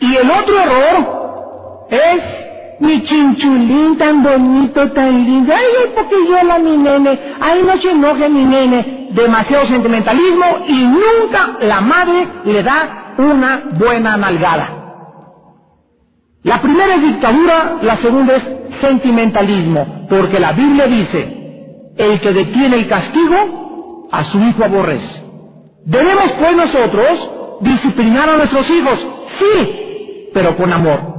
Y 0.00 0.16
el 0.16 0.30
otro 0.30 0.60
error 0.60 1.86
es 1.90 2.47
mi 2.80 3.04
chinchulín 3.04 3.98
tan 3.98 4.22
bonito, 4.22 4.90
tan 4.92 5.24
lindo. 5.24 5.52
Ay, 5.54 5.92
porque 5.94 6.16
yo 6.28 6.52
a 6.52 6.58
mi 6.58 6.76
nene. 6.78 7.18
Ay, 7.40 7.62
no 7.66 7.80
se 7.80 7.90
enoje 7.90 8.28
mi 8.28 8.44
nene. 8.44 9.08
Demasiado 9.12 9.66
sentimentalismo 9.66 10.46
y 10.68 10.86
nunca 10.86 11.56
la 11.60 11.80
madre 11.80 12.28
le 12.44 12.62
da 12.62 13.14
una 13.18 13.62
buena 13.78 14.16
nalgada. 14.16 14.68
La 16.44 16.62
primera 16.62 16.94
es 16.94 17.02
dictadura, 17.02 17.78
la 17.82 17.96
segunda 17.98 18.36
es 18.36 18.44
sentimentalismo, 18.80 20.06
porque 20.08 20.38
la 20.38 20.52
Biblia 20.52 20.86
dice, 20.86 21.92
el 21.96 22.20
que 22.20 22.32
detiene 22.32 22.76
el 22.76 22.88
castigo, 22.88 24.08
a 24.12 24.24
su 24.24 24.38
hijo 24.38 24.64
aborrece. 24.64 25.22
Debemos 25.84 26.32
pues 26.38 26.56
nosotros 26.56 27.30
disciplinar 27.60 28.30
a 28.30 28.36
nuestros 28.36 28.70
hijos, 28.70 29.06
sí, 29.38 30.30
pero 30.32 30.56
con 30.56 30.72
amor. 30.72 31.17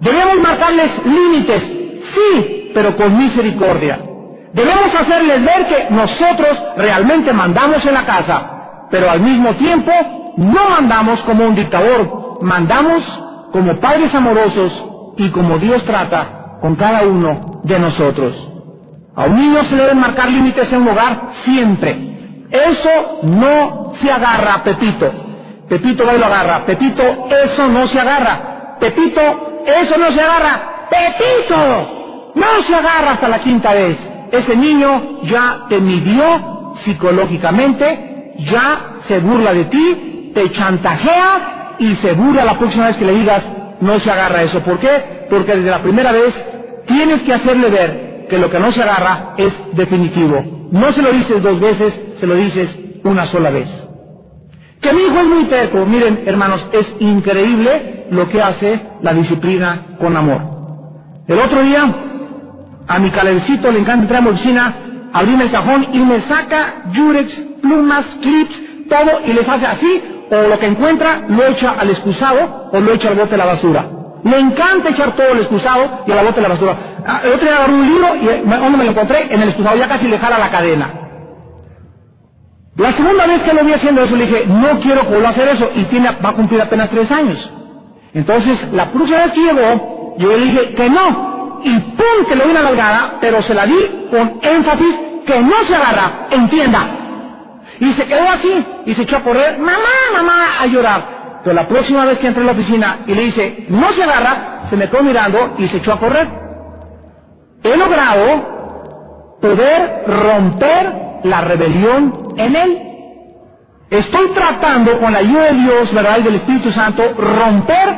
Debemos 0.00 0.40
marcarles 0.40 0.90
límites, 1.06 1.62
sí, 2.14 2.70
pero 2.74 2.96
con 2.96 3.16
misericordia. 3.18 3.98
Debemos 4.52 4.94
hacerles 4.94 5.44
ver 5.44 5.66
que 5.68 5.86
nosotros 5.94 6.58
realmente 6.76 7.32
mandamos 7.32 7.84
en 7.86 7.94
la 7.94 8.04
casa, 8.06 8.86
pero 8.90 9.10
al 9.10 9.20
mismo 9.20 9.54
tiempo 9.56 9.92
no 10.36 10.70
mandamos 10.70 11.20
como 11.22 11.44
un 11.46 11.54
dictador, 11.54 12.38
mandamos 12.42 13.02
como 13.52 13.76
padres 13.80 14.14
amorosos 14.14 14.72
y 15.16 15.30
como 15.30 15.58
Dios 15.58 15.84
trata 15.84 16.58
con 16.60 16.76
cada 16.76 17.02
uno 17.02 17.60
de 17.64 17.78
nosotros. 17.78 18.48
A 19.16 19.26
un 19.26 19.34
niño 19.34 19.64
se 19.64 19.76
le 19.76 19.82
deben 19.82 20.00
marcar 20.00 20.30
límites 20.30 20.72
en 20.72 20.82
un 20.82 20.88
hogar 20.88 21.30
siempre. 21.44 22.46
Eso 22.50 23.20
no 23.24 23.94
se 24.00 24.10
agarra, 24.10 24.62
Pepito. 24.64 25.12
Pepito 25.68 26.06
va 26.06 26.14
y 26.14 26.18
lo 26.18 26.26
agarra. 26.26 26.64
Pepito, 26.66 27.02
eso 27.28 27.68
no 27.68 27.88
se 27.88 27.98
agarra. 28.00 28.76
Pepito, 28.80 29.57
eso 29.74 29.98
no 29.98 30.12
se 30.12 30.20
agarra. 30.20 30.62
Pepito, 30.90 31.90
no 32.34 32.62
se 32.66 32.74
agarra 32.74 33.12
hasta 33.12 33.28
la 33.28 33.40
quinta 33.40 33.74
vez. 33.74 33.98
Ese 34.30 34.56
niño 34.56 35.02
ya 35.22 35.64
te 35.68 35.80
midió 35.80 36.24
psicológicamente, 36.84 38.00
ya 38.36 38.86
se 39.08 39.20
burla 39.20 39.54
de 39.54 39.66
ti, 39.66 40.30
te 40.34 40.50
chantajea 40.52 41.74
y 41.78 41.96
se 41.96 42.14
burla 42.14 42.44
la 42.44 42.58
próxima 42.58 42.88
vez 42.88 42.98
que 42.98 43.06
le 43.06 43.14
digas, 43.14 43.44
no 43.80 44.00
se 44.00 44.10
agarra 44.10 44.42
eso. 44.44 44.62
¿Por 44.62 44.80
qué? 44.80 45.04
Porque 45.28 45.56
desde 45.56 45.70
la 45.70 45.82
primera 45.82 46.12
vez 46.12 46.34
tienes 46.86 47.22
que 47.22 47.34
hacerle 47.34 47.70
ver 47.70 48.02
que 48.28 48.38
lo 48.38 48.50
que 48.50 48.60
no 48.60 48.72
se 48.72 48.82
agarra 48.82 49.32
es 49.36 49.54
definitivo. 49.72 50.44
No 50.70 50.92
se 50.92 51.02
lo 51.02 51.12
dices 51.12 51.42
dos 51.42 51.60
veces, 51.60 51.94
se 52.20 52.26
lo 52.26 52.36
dices 52.36 52.70
una 53.04 53.26
sola 53.26 53.50
vez. 53.50 53.87
Que 54.80 54.92
mi 54.92 55.02
hijo 55.02 55.18
es 55.18 55.26
muy 55.26 55.44
terco. 55.46 55.86
Miren, 55.86 56.22
hermanos, 56.26 56.66
es 56.72 56.86
increíble 57.00 58.06
lo 58.10 58.28
que 58.28 58.40
hace 58.42 58.80
la 59.00 59.12
disciplina 59.14 59.82
con 59.98 60.16
amor. 60.16 60.46
El 61.26 61.38
otro 61.40 61.62
día, 61.62 61.84
a 62.86 62.98
mi 62.98 63.10
calercito 63.10 63.70
le 63.72 63.80
encanta 63.80 64.02
entrar 64.02 64.20
a 64.20 64.22
mi 64.22 64.30
oficina, 64.30 64.74
abrirme 65.12 65.44
el 65.44 65.50
cajón 65.50 65.86
y 65.92 65.98
me 66.00 66.22
saca 66.22 66.74
yurex, 66.92 67.30
plumas, 67.60 68.06
clips, 68.22 68.54
todo 68.88 69.20
y 69.26 69.32
les 69.32 69.48
hace 69.48 69.66
así, 69.66 70.02
o 70.30 70.48
lo 70.48 70.58
que 70.58 70.66
encuentra 70.66 71.22
lo 71.28 71.44
echa 71.46 71.72
al 71.72 71.90
excusado 71.90 72.68
o 72.72 72.80
lo 72.80 72.92
echa 72.92 73.08
al 73.08 73.16
bote 73.16 73.32
de 73.32 73.38
la 73.38 73.46
basura. 73.46 73.86
Me 74.22 74.38
encanta 74.38 74.90
echar 74.90 75.12
todo 75.16 75.28
el 75.32 75.40
excusado 75.40 75.90
y 76.06 76.12
al 76.12 76.24
bote 76.24 76.36
de 76.36 76.42
la 76.42 76.48
basura. 76.54 76.76
Ah, 77.06 77.20
el 77.24 77.32
otro 77.32 77.46
día 77.46 77.56
agarré 77.56 77.74
un 77.74 77.86
libro 77.86 78.16
y 78.16 78.26
¿dónde 78.48 78.78
me 78.78 78.84
lo 78.84 78.90
encontré? 78.90 79.26
En 79.32 79.42
el 79.42 79.48
excusado, 79.48 79.76
ya 79.76 79.88
casi 79.88 80.06
le 80.08 80.18
jala 80.18 80.38
la 80.38 80.50
cadena. 80.50 81.07
La 82.78 82.92
segunda 82.92 83.26
vez 83.26 83.42
que 83.42 83.52
lo 83.52 83.64
vi 83.64 83.72
haciendo 83.72 84.04
eso, 84.04 84.14
le 84.14 84.26
dije, 84.26 84.44
no 84.46 84.78
quiero 84.78 85.02
volver 85.02 85.26
a 85.26 85.30
hacer 85.30 85.48
eso, 85.48 85.68
y 85.74 85.82
tiene, 85.86 86.10
va 86.24 86.30
a 86.30 86.34
cumplir 86.34 86.62
apenas 86.62 86.88
tres 86.90 87.10
años. 87.10 87.50
Entonces, 88.14 88.56
la 88.72 88.86
próxima 88.92 89.18
vez 89.18 89.32
que 89.32 89.40
llegó, 89.40 90.14
yo 90.16 90.28
le 90.28 90.44
dije 90.44 90.74
que 90.74 90.88
no, 90.88 91.60
y 91.64 91.76
¡pum! 91.76 92.24
que 92.28 92.36
le 92.36 92.44
di 92.44 92.50
una 92.52 92.62
largada, 92.62 93.14
pero 93.20 93.42
se 93.42 93.52
la 93.52 93.66
di 93.66 94.06
con 94.12 94.38
énfasis 94.40 94.94
que 95.26 95.40
no 95.40 95.64
se 95.66 95.74
agarra, 95.74 96.28
entienda. 96.30 96.86
Y 97.80 97.92
se 97.94 98.06
quedó 98.06 98.28
así, 98.30 98.64
y 98.86 98.94
se 98.94 99.02
echó 99.02 99.16
a 99.16 99.24
correr, 99.24 99.58
mamá, 99.58 100.12
mamá, 100.14 100.60
a 100.60 100.66
llorar. 100.66 101.40
Pero 101.42 101.54
la 101.54 101.66
próxima 101.66 102.04
vez 102.04 102.18
que 102.20 102.28
entré 102.28 102.44
a 102.44 102.46
la 102.46 102.52
oficina 102.52 102.98
y 103.08 103.14
le 103.14 103.22
dice, 103.24 103.66
no 103.70 103.92
se 103.92 104.04
agarra, 104.04 104.66
se 104.70 104.76
me 104.76 104.88
quedó 104.88 105.02
mirando 105.02 105.56
y 105.58 105.66
se 105.66 105.78
echó 105.78 105.94
a 105.94 105.98
correr. 105.98 106.28
He 107.64 107.76
logrado 107.76 109.38
poder 109.40 110.04
romper 110.06 110.92
la 111.24 111.40
rebelión 111.40 112.27
en 112.38 112.56
él. 112.56 112.78
Estoy 113.90 114.28
tratando 114.34 114.98
con 115.00 115.12
la 115.12 115.20
ayuda 115.20 115.44
de 115.44 115.54
Dios, 115.54 115.94
¿verdad? 115.94 116.18
Y 116.18 116.22
del 116.22 116.34
Espíritu 116.36 116.70
Santo, 116.72 117.02
romper 117.16 117.96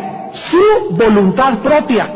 su 0.51 0.95
voluntad 0.95 1.59
propia. 1.59 2.09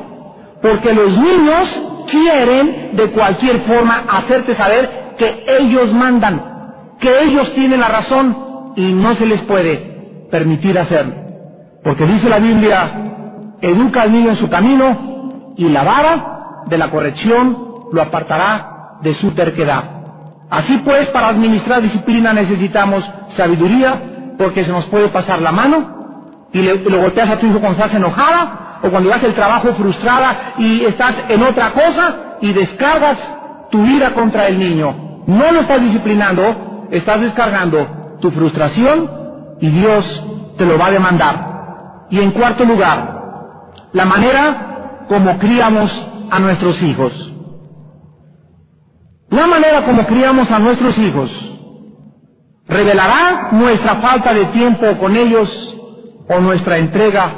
Porque 0.62 0.92
los 0.92 1.10
niños 1.18 1.68
quieren 2.10 2.90
de 2.92 3.10
cualquier 3.10 3.60
forma 3.62 4.04
hacerte 4.08 4.54
saber 4.56 5.14
que 5.18 5.44
ellos 5.58 5.92
mandan, 5.92 6.94
que 7.00 7.22
ellos 7.24 7.52
tienen 7.54 7.80
la 7.80 7.88
razón 7.88 8.72
y 8.76 8.92
no 8.92 9.14
se 9.16 9.26
les 9.26 9.42
puede 9.42 10.26
permitir 10.30 10.78
hacerlo. 10.78 11.14
Porque 11.82 12.06
dice 12.06 12.28
la 12.28 12.38
Biblia, 12.38 12.92
educa 13.60 14.02
al 14.02 14.12
niño 14.12 14.30
en 14.30 14.36
su 14.36 14.48
camino 14.48 15.54
y 15.56 15.68
la 15.68 15.82
vara 15.82 16.64
de 16.66 16.78
la 16.78 16.90
corrección 16.90 17.74
lo 17.92 18.02
apartará 18.02 18.98
de 19.02 19.14
su 19.14 19.32
terquedad. 19.32 19.93
Así 20.54 20.78
pues, 20.84 21.08
para 21.08 21.28
administrar 21.28 21.82
disciplina 21.82 22.32
necesitamos 22.32 23.04
sabiduría, 23.36 24.00
porque 24.38 24.64
se 24.64 24.70
nos 24.70 24.84
puede 24.86 25.08
pasar 25.08 25.42
la 25.42 25.50
mano 25.50 26.46
y 26.52 26.62
le, 26.62 26.78
lo 26.78 27.00
golpeas 27.00 27.28
a 27.28 27.36
tu 27.38 27.46
hijo 27.46 27.58
cuando 27.58 27.76
estás 27.76 27.96
enojada 27.96 28.78
o 28.84 28.88
cuando 28.88 29.12
haces 29.12 29.24
el 29.30 29.34
trabajo 29.34 29.74
frustrada 29.74 30.54
y 30.58 30.84
estás 30.84 31.16
en 31.28 31.42
otra 31.42 31.72
cosa 31.72 32.36
y 32.40 32.52
descargas 32.52 33.18
tu 33.72 33.84
ira 33.84 34.12
contra 34.12 34.46
el 34.46 34.60
niño. 34.60 35.24
No 35.26 35.50
lo 35.50 35.62
estás 35.62 35.80
disciplinando, 35.80 36.86
estás 36.92 37.20
descargando 37.20 38.18
tu 38.20 38.30
frustración 38.30 39.10
y 39.60 39.68
Dios 39.70 40.04
te 40.56 40.66
lo 40.66 40.78
va 40.78 40.86
a 40.86 40.90
demandar. 40.92 42.06
Y 42.10 42.20
en 42.20 42.30
cuarto 42.30 42.64
lugar, 42.64 43.22
la 43.92 44.04
manera 44.04 45.06
como 45.08 45.36
criamos 45.36 45.90
a 46.30 46.38
nuestros 46.38 46.80
hijos. 46.80 47.33
La 49.34 49.48
manera 49.48 49.84
como 49.84 50.06
criamos 50.06 50.48
a 50.48 50.60
nuestros 50.60 50.96
hijos 50.96 51.28
revelará 52.68 53.48
nuestra 53.50 53.96
falta 53.96 54.32
de 54.32 54.44
tiempo 54.46 54.96
con 55.00 55.16
ellos 55.16 55.48
o 56.28 56.38
nuestra 56.38 56.78
entrega 56.78 57.32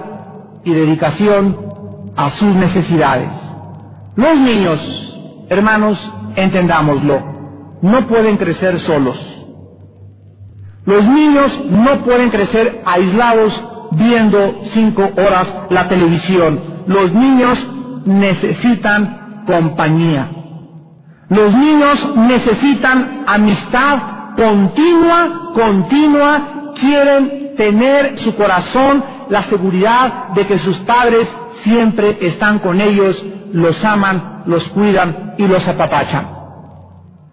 y 0.62 0.74
dedicación 0.74 1.56
a 2.14 2.38
sus 2.38 2.54
necesidades. 2.54 3.30
Los 4.14 4.38
niños, 4.38 4.78
hermanos, 5.48 5.98
entendámoslo, 6.36 7.18
no 7.80 8.06
pueden 8.06 8.36
crecer 8.36 8.78
solos. 8.80 9.16
Los 10.84 11.02
niños 11.02 11.50
no 11.70 11.96
pueden 12.04 12.28
crecer 12.28 12.82
aislados 12.84 13.58
viendo 13.92 14.54
cinco 14.74 15.08
horas 15.16 15.48
la 15.70 15.88
televisión. 15.88 16.60
Los 16.88 17.10
niños 17.14 17.58
necesitan 18.04 19.44
compañía. 19.46 20.35
Los 21.28 21.52
niños 21.52 22.16
necesitan 22.16 23.24
amistad 23.26 24.16
continua, 24.36 25.52
continua, 25.54 26.72
quieren 26.78 27.56
tener 27.56 28.18
su 28.20 28.36
corazón 28.36 29.02
la 29.28 29.42
seguridad 29.44 30.28
de 30.34 30.46
que 30.46 30.58
sus 30.60 30.76
padres 30.80 31.26
siempre 31.64 32.18
están 32.20 32.60
con 32.60 32.80
ellos, 32.80 33.16
los 33.52 33.82
aman, 33.84 34.42
los 34.46 34.62
cuidan 34.68 35.34
y 35.38 35.46
los 35.46 35.66
apapachan. 35.66 36.28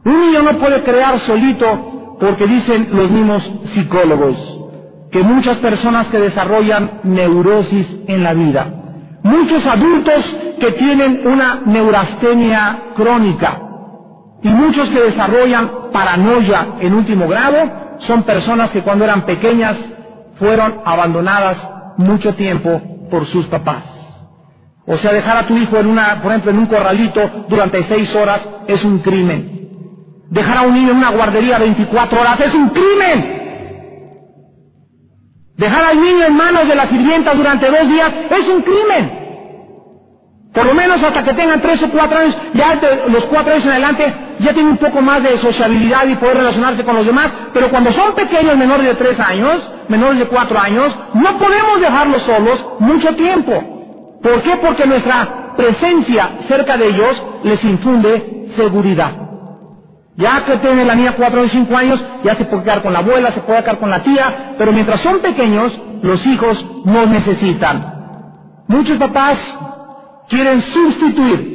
Un 0.06 0.22
niño 0.22 0.42
no 0.42 0.58
puede 0.58 0.82
crear 0.82 1.20
solito 1.28 2.18
porque 2.20 2.48
dicen 2.48 2.88
los 2.94 3.12
mismos 3.12 3.44
psicólogos 3.74 4.38
que 5.12 5.22
muchas 5.22 5.58
personas 5.58 6.08
que 6.08 6.18
desarrollan 6.18 7.02
neurosis 7.04 7.88
en 8.08 8.24
la 8.24 8.34
vida, 8.34 8.66
muchos 9.22 9.64
adultos 9.68 10.26
que 10.60 10.72
tienen 10.72 11.28
una 11.28 11.62
neurastenia 11.66 12.80
crónica 12.96 13.63
y 14.44 14.50
muchos 14.50 14.90
que 14.90 15.02
desarrollan 15.02 15.92
paranoia 15.92 16.68
en 16.82 16.94
último 16.94 17.28
grado 17.28 17.58
son 18.00 18.24
personas 18.24 18.72
que 18.72 18.82
cuando 18.82 19.06
eran 19.06 19.26
pequeñas 19.26 19.76
fueron 20.38 20.82
abandonadas 20.86 21.58
mucho 21.98 22.34
tiempo 22.36 22.82
por 23.10 23.26
sus 23.28 23.46
papás. 23.48 23.84
O 24.86 24.98
sea, 24.98 25.14
dejar 25.14 25.38
a 25.38 25.48
tu 25.48 25.56
hijo 25.56 25.78
en 25.78 25.88
una, 25.88 26.22
por 26.22 26.32
ejemplo, 26.32 26.52
en 26.52 26.60
un 26.60 26.66
corralito 26.66 27.46
durante 27.48 27.88
seis 27.88 28.14
horas 28.16 28.42
es 28.68 28.84
un 28.84 29.00
crimen. 29.00 29.70
Dejar 30.30 30.58
a 30.58 30.62
un 30.64 30.74
niño 30.74 30.92
en 30.92 30.98
una 30.98 31.12
guardería 31.12 31.58
24 31.60 32.20
horas 32.20 32.40
es 32.42 32.54
un 32.54 32.70
crimen. 32.70 33.44
Dejar 35.56 35.84
al 35.86 36.02
niño 36.02 36.26
en 36.26 36.36
manos 36.36 36.68
de 36.68 36.76
la 36.76 36.90
sirvienta 36.90 37.34
durante 37.34 37.70
dos 37.70 37.88
días 37.88 38.12
es 38.32 38.48
un 38.48 38.62
crimen. 38.64 39.23
Por 40.54 40.66
lo 40.68 40.74
menos 40.76 41.02
hasta 41.02 41.24
que 41.24 41.34
tengan 41.34 41.62
tres 41.62 41.82
o 41.82 41.90
cuatro 41.90 42.20
años, 42.20 42.38
ya 42.54 42.80
los 43.08 43.26
cuatro 43.26 43.54
años 43.54 43.66
en 43.66 43.72
adelante, 43.72 44.14
ya 44.40 44.54
tienen 44.54 44.74
un 44.74 44.78
poco 44.78 45.02
más 45.02 45.24
de 45.24 45.40
sociabilidad 45.40 46.06
y 46.06 46.16
poder 46.16 46.38
relacionarse 46.38 46.84
con 46.84 46.96
los 46.96 47.06
demás. 47.08 47.32
Pero 47.54 47.70
cuando 47.70 47.92
son 47.92 48.14
pequeños, 48.14 48.56
menores 48.56 48.86
de 48.86 48.94
tres 48.96 49.20
años, 49.20 49.68
menores 49.88 50.20
de 50.20 50.28
cuatro 50.28 50.60
años, 50.60 50.96
no 51.16 51.38
podemos 51.40 51.82
dejarlos 51.82 52.22
solos 52.24 52.66
mucho 52.80 53.16
tiempo. 53.16 54.20
¿Por 54.22 54.44
qué? 54.44 54.56
Porque 54.58 54.86
nuestra 54.86 55.56
presencia 55.58 56.30
cerca 56.48 56.78
de 56.78 56.88
ellos 56.88 57.24
les 57.44 57.64
infunde 57.64 58.52
seguridad. 58.56 59.12
Ya 60.18 60.46
que 60.46 60.58
tiene 60.58 60.86
la 60.86 60.94
niña 60.94 61.14
cuatro 61.18 61.42
o 61.42 61.50
cinco 61.50 61.76
años, 61.76 62.00
ya 62.24 62.36
se 62.36 62.46
puede 62.46 62.64
quedar 62.64 62.84
con 62.84 62.94
la 62.94 63.00
abuela, 63.00 63.32
se 63.32 63.42
puede 63.42 63.64
quedar 63.64 63.80
con 63.80 63.90
la 63.90 64.04
tía, 64.04 64.54
pero 64.60 64.72
mientras 64.72 65.02
son 65.02 65.20
pequeños, 65.20 65.74
los 66.04 66.24
hijos 66.28 66.64
no 66.86 67.08
necesitan. 67.08 67.84
Muchos 68.68 69.00
papás 69.00 69.40
quieren 70.30 70.64
sustituir 70.74 71.54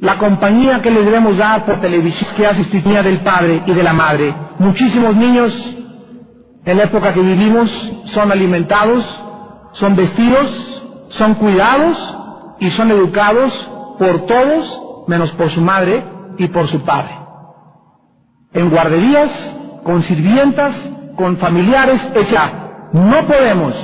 la 0.00 0.18
compañía 0.18 0.82
que 0.82 0.90
les 0.90 1.04
debemos 1.04 1.36
dar 1.36 1.64
por 1.64 1.80
televisión, 1.80 2.30
que 2.36 2.46
hace 2.46 2.62
sustituir 2.64 3.02
del 3.02 3.20
padre 3.20 3.62
y 3.66 3.72
de 3.72 3.82
la 3.82 3.92
madre. 3.92 4.34
Muchísimos 4.58 5.16
niños 5.16 5.52
en 6.64 6.76
la 6.76 6.84
época 6.84 7.12
que 7.14 7.20
vivimos 7.20 7.70
son 8.12 8.30
alimentados, 8.30 9.04
son 9.72 9.96
vestidos, 9.96 10.46
son 11.18 11.34
cuidados 11.34 11.96
y 12.60 12.70
son 12.72 12.90
educados 12.90 13.52
por 13.98 14.26
todos, 14.26 15.06
menos 15.06 15.30
por 15.32 15.50
su 15.50 15.60
madre 15.60 16.04
y 16.38 16.48
por 16.48 16.68
su 16.68 16.82
padre. 16.84 17.18
En 18.52 18.70
guarderías, 18.70 19.30
con 19.84 20.02
sirvientas, 20.04 20.74
con 21.16 21.36
familiares, 21.38 22.00
etc. 22.14 22.38
No 22.92 23.26
podemos, 23.26 23.74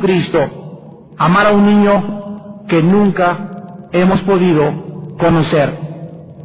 Cristo, 0.00 1.14
amar 1.18 1.46
a 1.46 1.52
un 1.52 1.66
niño 1.66 2.25
que 2.68 2.82
nunca 2.82 3.88
hemos 3.92 4.20
podido 4.22 5.14
conocer, 5.18 5.78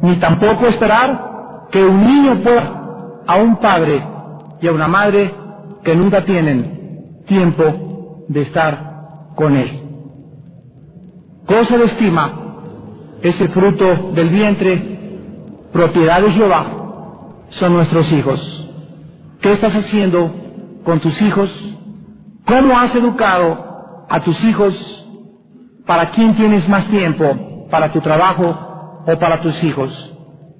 ni 0.02 0.16
tampoco 0.16 0.66
esperar 0.66 1.68
que 1.70 1.84
un 1.84 2.04
niño 2.06 2.42
pueda 2.42 2.82
a 3.26 3.36
un 3.36 3.56
padre 3.56 4.02
y 4.60 4.66
a 4.68 4.72
una 4.72 4.88
madre 4.88 5.32
que 5.84 5.94
nunca 5.94 6.22
tienen 6.22 7.22
tiempo 7.26 8.24
de 8.28 8.42
estar 8.42 9.32
con 9.34 9.56
él. 9.56 9.80
Cosa 11.46 11.76
de 11.76 11.84
estima 11.86 12.32
es 13.22 13.40
el 13.40 13.48
fruto 13.50 14.12
del 14.14 14.28
vientre, 14.28 15.18
propiedad 15.72 16.20
de 16.22 16.32
Jehová, 16.32 16.66
son 17.50 17.74
nuestros 17.74 18.10
hijos. 18.12 18.40
¿Qué 19.40 19.52
estás 19.52 19.74
haciendo 19.74 20.30
con 20.84 21.00
tus 21.00 21.20
hijos? 21.20 21.50
¿Cómo 22.46 22.78
has 22.78 22.94
educado 22.94 24.04
a 24.08 24.20
tus 24.20 24.42
hijos 24.44 24.91
¿Para 25.86 26.10
quién 26.12 26.34
tienes 26.36 26.68
más 26.68 26.86
tiempo? 26.88 27.68
¿Para 27.70 27.90
tu 27.92 28.00
trabajo 28.00 28.44
o 29.06 29.16
para 29.18 29.40
tus 29.40 29.62
hijos? 29.64 29.90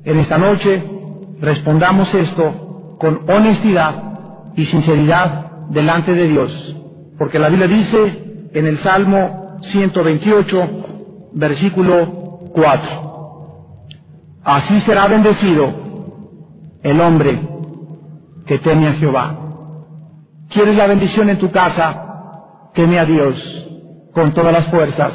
En 0.04 0.18
esta 0.18 0.38
noche 0.38 0.84
respondamos 1.40 2.12
esto 2.14 2.96
con 2.98 3.22
honestidad 3.28 3.96
y 4.56 4.66
sinceridad 4.66 5.68
delante 5.68 6.14
de 6.14 6.28
Dios, 6.28 6.76
porque 7.18 7.38
la 7.38 7.50
Biblia 7.50 7.68
dice 7.68 8.50
en 8.54 8.66
el 8.66 8.78
Salmo 8.82 9.60
128, 9.72 10.70
versículo 11.34 12.50
4, 12.54 13.16
Así 14.44 14.80
será 14.82 15.08
bendecido 15.08 15.74
el 16.82 17.00
hombre 17.00 17.40
que 18.46 18.58
teme 18.60 18.88
a 18.88 18.94
Jehová. 18.94 19.36
¿Quieres 20.50 20.76
la 20.76 20.86
bendición 20.88 21.30
en 21.30 21.38
tu 21.38 21.50
casa? 21.50 22.02
Teme 22.74 22.98
a 23.00 23.06
Dios 23.06 23.64
con 24.12 24.32
todas 24.32 24.52
las 24.52 24.66
fuerzas. 24.68 25.12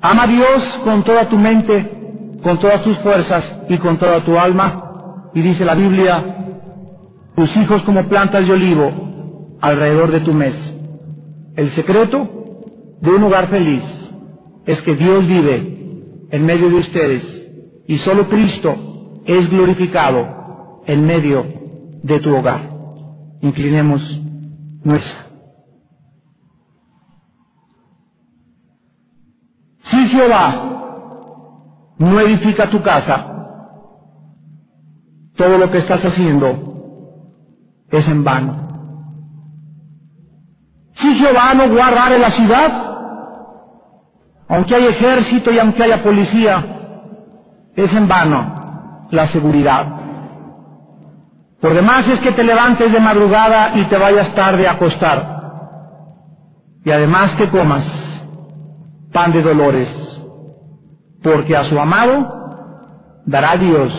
Ama 0.00 0.22
a 0.22 0.26
Dios 0.26 0.80
con 0.84 1.02
toda 1.02 1.28
tu 1.28 1.36
mente, 1.36 2.38
con 2.42 2.58
todas 2.58 2.82
tus 2.82 2.96
fuerzas 2.98 3.44
y 3.68 3.78
con 3.78 3.98
toda 3.98 4.24
tu 4.24 4.38
alma. 4.38 5.30
Y 5.34 5.42
dice 5.42 5.64
la 5.64 5.74
Biblia, 5.74 6.24
tus 7.34 7.56
hijos 7.56 7.82
como 7.82 8.04
plantas 8.08 8.46
de 8.46 8.52
olivo 8.52 8.90
alrededor 9.60 10.10
de 10.10 10.20
tu 10.20 10.32
mes. 10.32 10.54
El 11.56 11.74
secreto 11.74 12.28
de 13.00 13.10
un 13.10 13.24
hogar 13.24 13.48
feliz 13.48 13.82
es 14.66 14.80
que 14.82 14.94
Dios 14.94 15.26
vive 15.26 15.78
en 16.30 16.46
medio 16.46 16.68
de 16.68 16.76
ustedes 16.76 17.22
y 17.86 17.98
solo 17.98 18.28
Cristo 18.28 18.76
es 19.24 19.48
glorificado 19.50 20.82
en 20.86 21.06
medio 21.06 21.44
de 22.02 22.20
tu 22.20 22.34
hogar. 22.34 22.70
Inclinemos 23.40 24.00
nuestra. 24.84 25.27
Si 29.90 30.08
Jehová 30.08 30.54
no 31.98 32.20
edifica 32.20 32.68
tu 32.68 32.82
casa, 32.82 33.24
todo 35.36 35.56
lo 35.56 35.70
que 35.70 35.78
estás 35.78 36.04
haciendo 36.04 36.58
es 37.90 38.06
en 38.06 38.22
vano. 38.22 38.68
Si 40.94 41.14
Jehová 41.14 41.54
no 41.54 41.68
guardare 41.68 42.18
la 42.18 42.30
ciudad, 42.32 42.84
aunque 44.48 44.74
haya 44.74 44.90
ejército 44.90 45.52
y 45.52 45.58
aunque 45.58 45.84
haya 45.84 46.02
policía, 46.02 46.64
es 47.74 47.92
en 47.92 48.08
vano 48.08 49.08
la 49.10 49.28
seguridad. 49.28 49.86
Por 51.60 51.74
demás 51.74 52.06
es 52.08 52.20
que 52.20 52.32
te 52.32 52.44
levantes 52.44 52.92
de 52.92 53.00
madrugada 53.00 53.72
y 53.76 53.84
te 53.86 53.96
vayas 53.96 54.34
tarde 54.34 54.66
a 54.66 54.72
acostar. 54.72 55.38
Y 56.84 56.90
además 56.90 57.34
que 57.36 57.48
comas 57.48 57.84
pan 59.12 59.32
de 59.32 59.42
dolores, 59.42 59.88
porque 61.22 61.56
a 61.56 61.64
su 61.64 61.78
amado 61.78 62.28
dará 63.26 63.56
Dios 63.56 63.92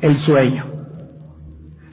el 0.00 0.18
sueño. 0.24 0.64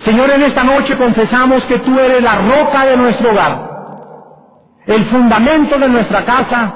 Señor, 0.03 0.30
en 0.32 0.43
esta 0.43 0.63
noche 0.63 0.97
confesamos 0.97 1.63
que 1.65 1.80
tú 1.80 1.97
eres 1.97 2.21
la 2.21 2.36
roca 2.36 2.86
de 2.86 2.97
nuestro 2.97 3.32
hogar, 3.32 3.69
el 4.86 5.05
fundamento 5.05 5.78
de 5.80 5.88
nuestra 5.88 6.26
casa, 6.26 6.74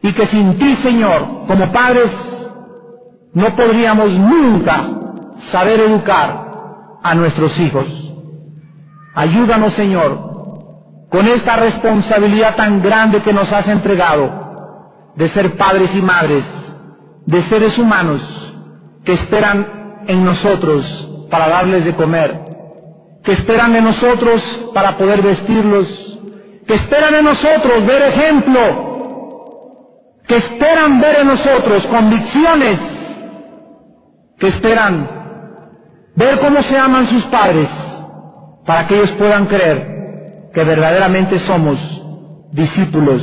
y 0.00 0.12
que 0.12 0.26
sin 0.28 0.58
ti, 0.58 0.76
Señor, 0.82 1.46
como 1.46 1.70
padres, 1.72 2.10
no 3.32 3.54
podríamos 3.54 4.10
nunca 4.12 4.86
saber 5.50 5.80
educar 5.80 6.44
a 7.02 7.14
nuestros 7.14 7.58
hijos. 7.58 7.86
Ayúdanos, 9.14 9.74
Señor, 9.74 10.33
con 11.14 11.28
esta 11.28 11.54
responsabilidad 11.54 12.56
tan 12.56 12.82
grande 12.82 13.22
que 13.22 13.32
nos 13.32 13.50
has 13.52 13.68
entregado 13.68 15.12
de 15.14 15.28
ser 15.28 15.56
padres 15.56 15.88
y 15.94 16.02
madres, 16.02 16.44
de 17.24 17.40
seres 17.48 17.78
humanos 17.78 18.20
que 19.04 19.12
esperan 19.12 20.02
en 20.08 20.24
nosotros 20.24 20.84
para 21.30 21.48
darles 21.48 21.84
de 21.84 21.94
comer, 21.94 22.36
que 23.22 23.30
esperan 23.30 23.72
de 23.74 23.82
nosotros 23.82 24.42
para 24.74 24.98
poder 24.98 25.22
vestirlos, 25.22 25.86
que 26.66 26.74
esperan 26.74 27.14
en 27.14 27.24
nosotros 27.26 27.86
ver 27.86 28.02
ejemplo, 28.02 28.60
que 30.26 30.36
esperan 30.36 31.00
ver 31.00 31.20
en 31.20 31.28
nosotros 31.28 31.86
convicciones, 31.86 32.80
que 34.40 34.48
esperan 34.48 35.08
ver 36.16 36.40
cómo 36.40 36.60
se 36.64 36.76
aman 36.76 37.06
sus 37.08 37.22
padres 37.26 37.68
para 38.66 38.88
que 38.88 38.96
ellos 38.96 39.12
puedan 39.12 39.46
creer 39.46 39.93
que 40.54 40.64
verdaderamente 40.64 41.38
somos 41.46 41.78
discípulos 42.52 43.22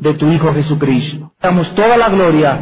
de 0.00 0.14
tu 0.14 0.30
Hijo 0.30 0.52
Jesucristo. 0.52 1.32
Damos 1.42 1.74
toda 1.74 1.96
la 1.96 2.08
gloria 2.10 2.60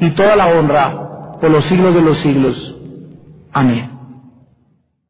y 0.00 0.10
toda 0.10 0.36
la 0.36 0.46
honra 0.48 1.38
por 1.40 1.50
los 1.50 1.64
siglos 1.66 1.94
de 1.94 2.00
los 2.00 2.18
siglos. 2.20 2.74
Amén. 3.52 3.99